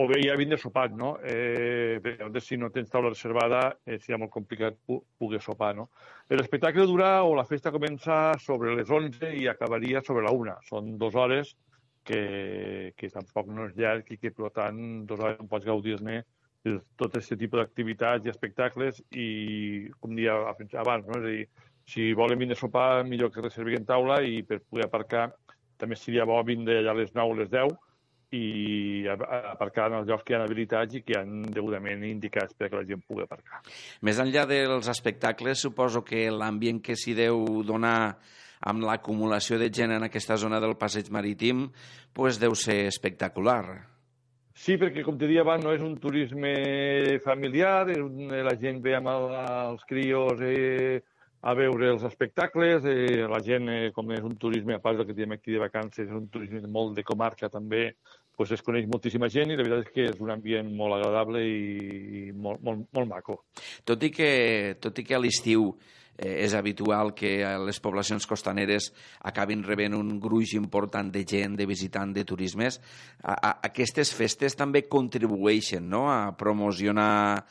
[0.00, 1.10] o bé ja vindre sopat, no?
[1.22, 5.90] Eh, bé, si no tens taula reservada, eh, seria molt complicat poder sopar, no?
[6.32, 10.54] L'espectacle dura, o la festa comença sobre les 11 i acabaria sobre la 1.
[10.68, 11.52] Són dues hores
[12.04, 16.22] que, que tampoc no és llarg i que, per tant, dues hores no pots gaudir-ne
[16.64, 19.28] de tot aquest tipus d'activitats i espectacles i,
[20.00, 20.38] com dia
[20.80, 21.20] abans, no?
[21.20, 21.46] és a dir,
[21.90, 25.30] si volen vindre a sopar, millor que reservin taula i per poder aparcar
[25.80, 27.72] també seria bo vindre allà a les 9 o les 10
[28.36, 32.54] i aparcar en els llocs que hi ha habilitats i que hi han degudament indicats
[32.58, 33.62] perquè la gent pugui aparcar.
[34.06, 38.16] Més enllà dels espectacles, suposo que l'ambient que s'hi deu donar
[38.60, 41.70] amb l'acumulació de gent en aquesta zona del passeig marítim
[42.12, 43.64] pues deu ser espectacular.
[44.60, 46.50] Sí, perquè, com te dia abans, no és un turisme
[47.24, 49.30] familiar, és un, la gent ve amb el,
[49.70, 50.98] els crios eh,
[51.40, 52.84] a veure els espectacles.
[52.84, 55.62] Eh, la gent, eh, com és un turisme, a part del que diem aquí de
[55.62, 57.86] vacances, és un turisme molt de comarca també,
[58.40, 61.42] pues es coneix moltíssima gent i la veritat és que és un ambient molt agradable
[61.44, 63.34] i, i molt, molt, molt maco.
[63.84, 64.30] Tot i que,
[64.80, 65.66] tot i que a l'estiu
[66.16, 67.34] eh, és habitual que
[67.66, 68.86] les poblacions costaneres
[69.28, 72.80] acabin rebent un gruix important de gent, de visitants, de turismes,
[73.20, 76.06] a, a, aquestes festes també contribueixen no?
[76.08, 77.44] a promocionar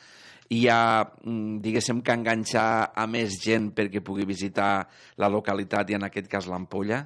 [0.50, 4.88] hi ha, mm, diguéssim, que enganxar a més gent perquè pugui visitar
[5.22, 7.04] la localitat i, en aquest cas, l'Ampolla?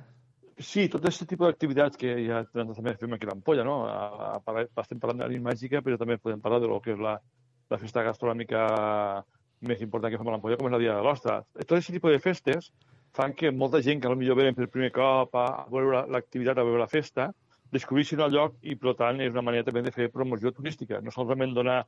[0.63, 3.79] Sí, tot aquest tipus d'activitats que ja també fem aquí a l'Ampolla, no?
[3.91, 7.01] A, a, estem parlant de la màgica, però també podem parlar de lo que és
[7.03, 7.17] la,
[7.73, 8.61] la festa gastronòmica
[9.67, 11.41] més important que fem a l'Ampolla, com és la Dia de l'Ostra.
[11.59, 12.71] Tot aquest tipus de festes
[13.15, 16.83] fan que molta gent que potser venen per primer cop a veure l'activitat, a veure
[16.85, 17.33] la festa,
[17.75, 21.01] descobrissin el lloc i, per tant, és una manera també de fer promoció turística.
[21.03, 21.81] No solament donar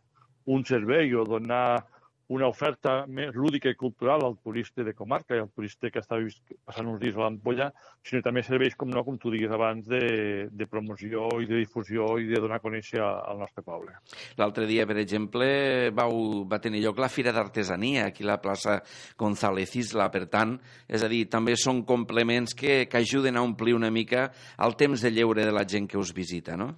[0.46, 1.84] un servei o donar
[2.28, 6.18] una oferta més lúdica i cultural al turista de comarca i al turista que està
[6.66, 7.68] passant uns dies a l'Ampolla,
[8.02, 12.08] sinó també serveix, com no, com tu digues abans, de, de promoció i de difusió
[12.18, 13.94] i de donar a conèixer al nostre poble.
[14.40, 15.46] L'altre dia, per exemple,
[15.94, 18.80] vau, va tenir lloc la Fira d'Artesania aquí a la plaça
[19.18, 20.56] González Isla, per tant,
[20.88, 24.30] és a dir, també són complements que, que ajuden a omplir una mica
[24.66, 26.74] el temps de lleure de la gent que us visita, no?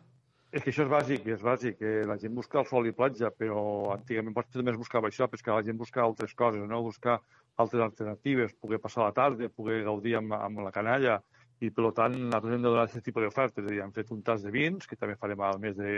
[0.49, 1.75] És que això és bàsic, és bàsic.
[1.77, 5.29] Que la gent busca el sol i platja, però antigament potser també es buscava això,
[5.29, 6.81] perquè la gent busca altres coses, no?
[6.87, 7.19] buscar
[7.61, 11.19] altres alternatives, poder passar la tarda, poder gaudir amb, amb la canalla,
[11.61, 13.61] i per tant nosaltres hem de donar aquest tipus d'ofertes.
[13.61, 15.93] És a dir, hem fet un tas de vins, que també farem al mes de,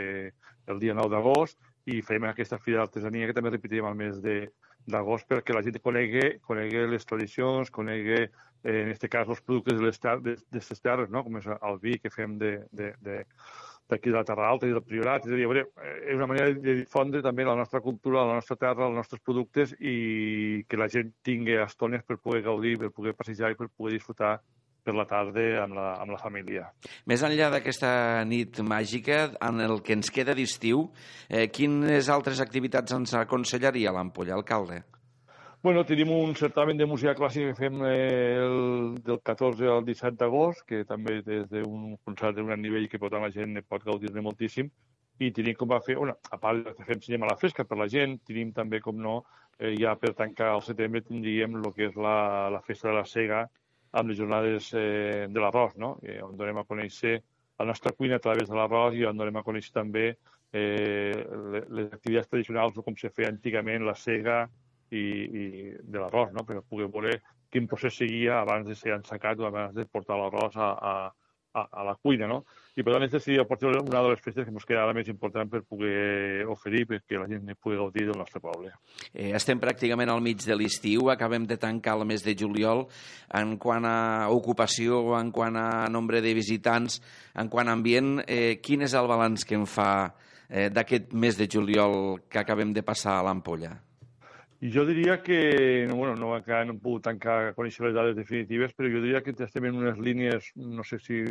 [0.67, 5.29] el dia 9 d'agost, i farem aquesta fira d'artesania que també repetirem al mes d'agost
[5.29, 9.87] perquè la gent conegui, conegui les tradicions, conegui, eh, en aquest cas, els productes de
[9.87, 11.23] les, de, de les terres, no?
[11.23, 13.21] com és el vi que fem de, de, de,
[13.91, 15.27] d'aquí de la Terra Alta i del Priorat.
[15.27, 15.65] És a dir,
[16.07, 19.75] és una manera de difondre també la nostra cultura, la nostra terra, els nostres productes
[19.79, 23.97] i que la gent tingui estones per poder gaudir, per poder passejar i per poder
[23.99, 24.37] disfrutar
[24.81, 26.69] per la tarda amb la, amb la família.
[27.09, 27.91] Més enllà d'aquesta
[28.25, 30.87] nit màgica, en el que ens queda d'estiu,
[31.29, 34.81] eh, quines altres activitats ens aconsellaria l'Ampolla, alcalde?
[35.63, 40.15] Bueno, tenim un certamen de música clàssica que fem eh, el, del 14 al 17
[40.17, 44.23] d'agost, que també és d'un concert d'un gran nivell que tant la gent pot gaudir-ne
[44.25, 44.71] moltíssim.
[45.21, 47.77] I tenim com va fer, bueno, a part de fer cinema a la fresca per
[47.77, 49.19] la gent, tenim també, com no,
[49.59, 53.05] eh, ja per tancar el setembre tindríem el que és la, la festa de la
[53.05, 53.43] cega
[53.91, 55.91] amb les jornades eh, de l'arròs, no?
[56.01, 57.19] Eh, on donem a conèixer
[57.59, 61.13] la nostra cuina a través de l'arròs i on donem a conèixer també eh,
[61.69, 64.41] les activitats tradicionals com se feia antigament la sega
[64.91, 65.05] i,
[65.41, 65.43] i
[65.81, 66.45] de l'arròs, no?
[66.47, 67.17] per poder veure
[67.51, 70.93] quin procés seguia abans de ser ensacat o abans de portar l'arròs a, a,
[71.53, 72.41] a, a la cuina, no?
[72.79, 75.09] I per tant, aquesta seria potser una de les festes que ens queda ara més
[75.11, 78.71] important per poder oferir perquè la gent pugui gaudir del nostre poble.
[79.11, 82.85] Eh, estem pràcticament al mig de l'estiu, acabem de tancar el mes de juliol.
[83.35, 87.01] En quant a ocupació, en quant a nombre de visitants,
[87.35, 89.91] en quant a ambient, eh, quin és el balanç que en fa
[90.47, 93.75] eh, d'aquest mes de juliol que acabem de passar a l'Ampolla?
[94.61, 98.13] I jo diria que, no, bueno, no, encara no hem pogut tancar conèixer les dades
[98.13, 101.23] definitives, però jo diria que estem en unes línies, no sé si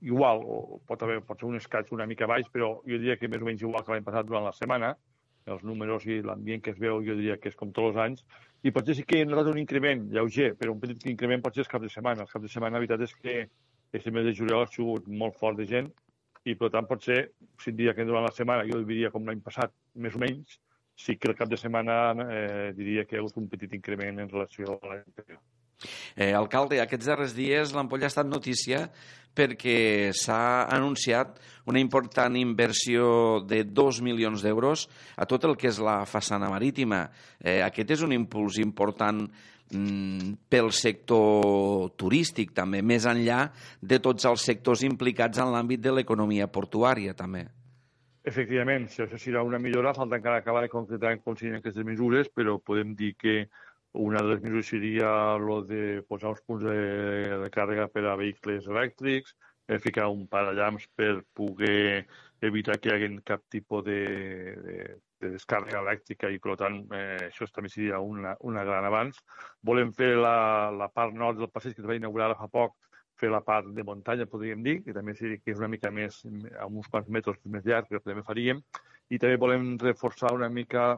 [0.00, 3.28] igual, o pot haver pot ser un escaig una mica baix, però jo diria que
[3.28, 4.94] més o menys igual que l'any passat durant la setmana,
[5.44, 8.24] els números i l'ambient que es veu jo diria que és com tots els anys,
[8.64, 11.70] i potser sí que hem notat un increment lleuger, però un petit increment potser és
[11.72, 12.24] cap de setmana.
[12.24, 13.36] El cap de setmana, la veritat és que
[13.90, 15.92] aquest mes de juliol ha sigut molt fort de gent,
[16.48, 17.20] i per tant potser,
[17.60, 20.56] si diria que durant la setmana jo diria com l'any passat, més o menys,
[21.00, 21.96] sí que el cap de setmana
[22.26, 25.40] eh, diria que hi ha hagut un petit increment en relació a l'any anterior.
[26.14, 28.84] Eh, alcalde, aquests darrers dies l'Ampolla ha estat notícia
[29.36, 31.38] perquè s'ha anunciat
[31.70, 37.06] una important inversió de 2 milions d'euros a tot el que és la façana marítima.
[37.38, 43.46] Eh, aquest és un impuls important mm, pel sector turístic també, més enllà
[43.80, 47.46] de tots els sectors implicats en l'àmbit de l'economia portuària també.
[48.28, 52.28] Efectivament, si això serà una millora, falta encara acabar de concretar com serien aquestes mesures,
[52.28, 53.36] però podem dir que
[53.92, 56.74] una de les mesures seria el de posar uns punts de,
[57.42, 59.32] de càrrega per a vehicles elèctrics,
[59.68, 62.04] eh, ficar un parallams per poder
[62.44, 63.98] evitar que hi hagi cap tipus de,
[64.66, 64.76] de,
[65.20, 69.24] de descàrrega elèctrica i, per tant, eh, això també seria una, una gran avanç.
[69.64, 72.76] Volem fer la, la part nord del passeig que es va inaugurar fa poc,
[73.20, 76.22] fer la part de muntanya, podríem dir, que també seria que és una mica més,
[76.58, 78.62] a uns quants metres més llarg, que també faríem,
[79.10, 80.94] i també volem reforçar una mica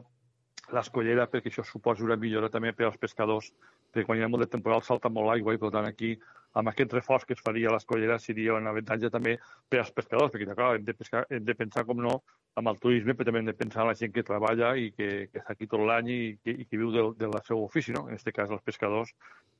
[0.73, 3.51] l'escollera perquè això suposa una millora també per als pescadors,
[3.91, 6.15] perquè quan hi ha molt de temporal salta molt l'aigua i per tant aquí
[6.59, 9.35] amb aquest reforç que es faria a l'escollera seria un avantatge també
[9.69, 12.19] per als pescadors, perquè clar, hem, de pescar, hem de pensar com no
[12.61, 15.09] amb el turisme, però també hem de pensar en la gent que treballa i que,
[15.31, 18.05] que està aquí tot l'any i, que, i que viu del, del seu ofici, no?
[18.07, 19.13] en aquest cas els pescadors,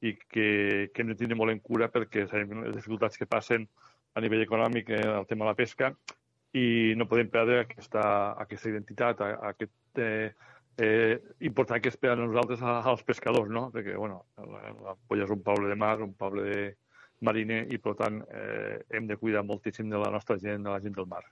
[0.05, 0.47] i que,
[0.93, 3.65] que hem de tenir molt en cura perquè sabem les dificultats que passen
[4.13, 5.93] a nivell econòmic eh, el tema de la pesca
[6.53, 8.03] i no podem perdre aquesta,
[8.43, 10.29] aquesta identitat, aquest eh,
[10.77, 13.69] eh, important que esperen nosaltres als pescadors, no?
[13.73, 16.63] perquè bueno, la, la Polla és un poble de mar, un poble de,
[17.23, 20.81] mariner i, per tant, eh, hem de cuidar moltíssim de la nostra gent, de la
[20.83, 21.23] gent del mar.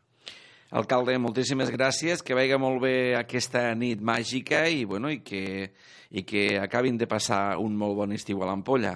[0.71, 5.67] Alcalde, moltíssimes gràcies, que vagi molt bé aquesta nit màgica i, bueno, i, que,
[6.15, 8.95] i que acabin de passar un molt bon estiu a l'Ampolla.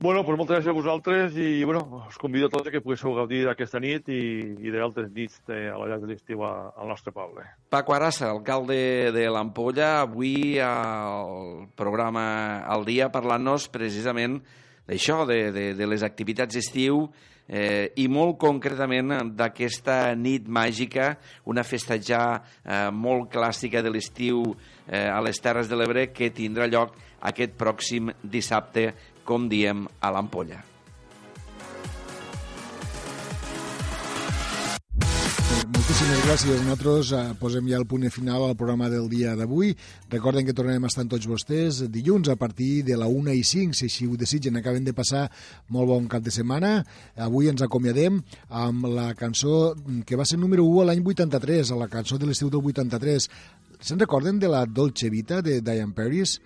[0.00, 3.44] Bueno, pues moltes gràcies a vosaltres i bueno, us convido a tots que poguéssiu gaudir
[3.46, 4.24] d'aquesta nit i,
[4.66, 7.46] i d'altres nits de, a la llarg de l'estiu al nostre poble.
[7.72, 12.26] Paco Arassa, alcalde de l'Ampolla, avui al programa
[12.66, 14.40] Al Dia parlant-nos precisament
[14.84, 17.06] d'això, de, de, de les activitats d'estiu
[17.48, 21.14] eh, i molt concretament d'aquesta nit màgica,
[21.48, 24.42] una festa ja eh, molt clàssica de l'estiu
[24.88, 28.90] eh, a les Terres de l'Ebre que tindrà lloc aquest pròxim dissabte,
[29.24, 30.60] com diem, a l'Ampolla.
[35.74, 36.60] Moltíssimes gràcies.
[36.64, 39.72] Nosaltres eh, posem ja el punt final al programa del dia d'avui.
[40.12, 43.76] Recorden que tornarem a estar tots vostès dilluns a partir de la 1 i 5,
[43.78, 44.60] si així ho desitgen.
[44.60, 45.26] Acaben de passar
[45.68, 46.76] molt bon cap de setmana.
[47.16, 49.74] Avui ens acomiadem amb la cançó
[50.06, 53.28] que va ser número 1 l'any 83, a la cançó de l'estiu del 83.
[53.80, 56.40] Se'n recorden de la Dolce Vita de Diane Paris?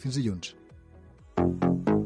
[0.00, 0.54] Fins dilluns.
[1.36, 2.03] Thank you.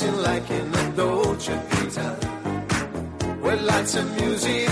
[0.00, 2.16] dancing like in a Dolce Vita.
[3.42, 4.67] With lights and music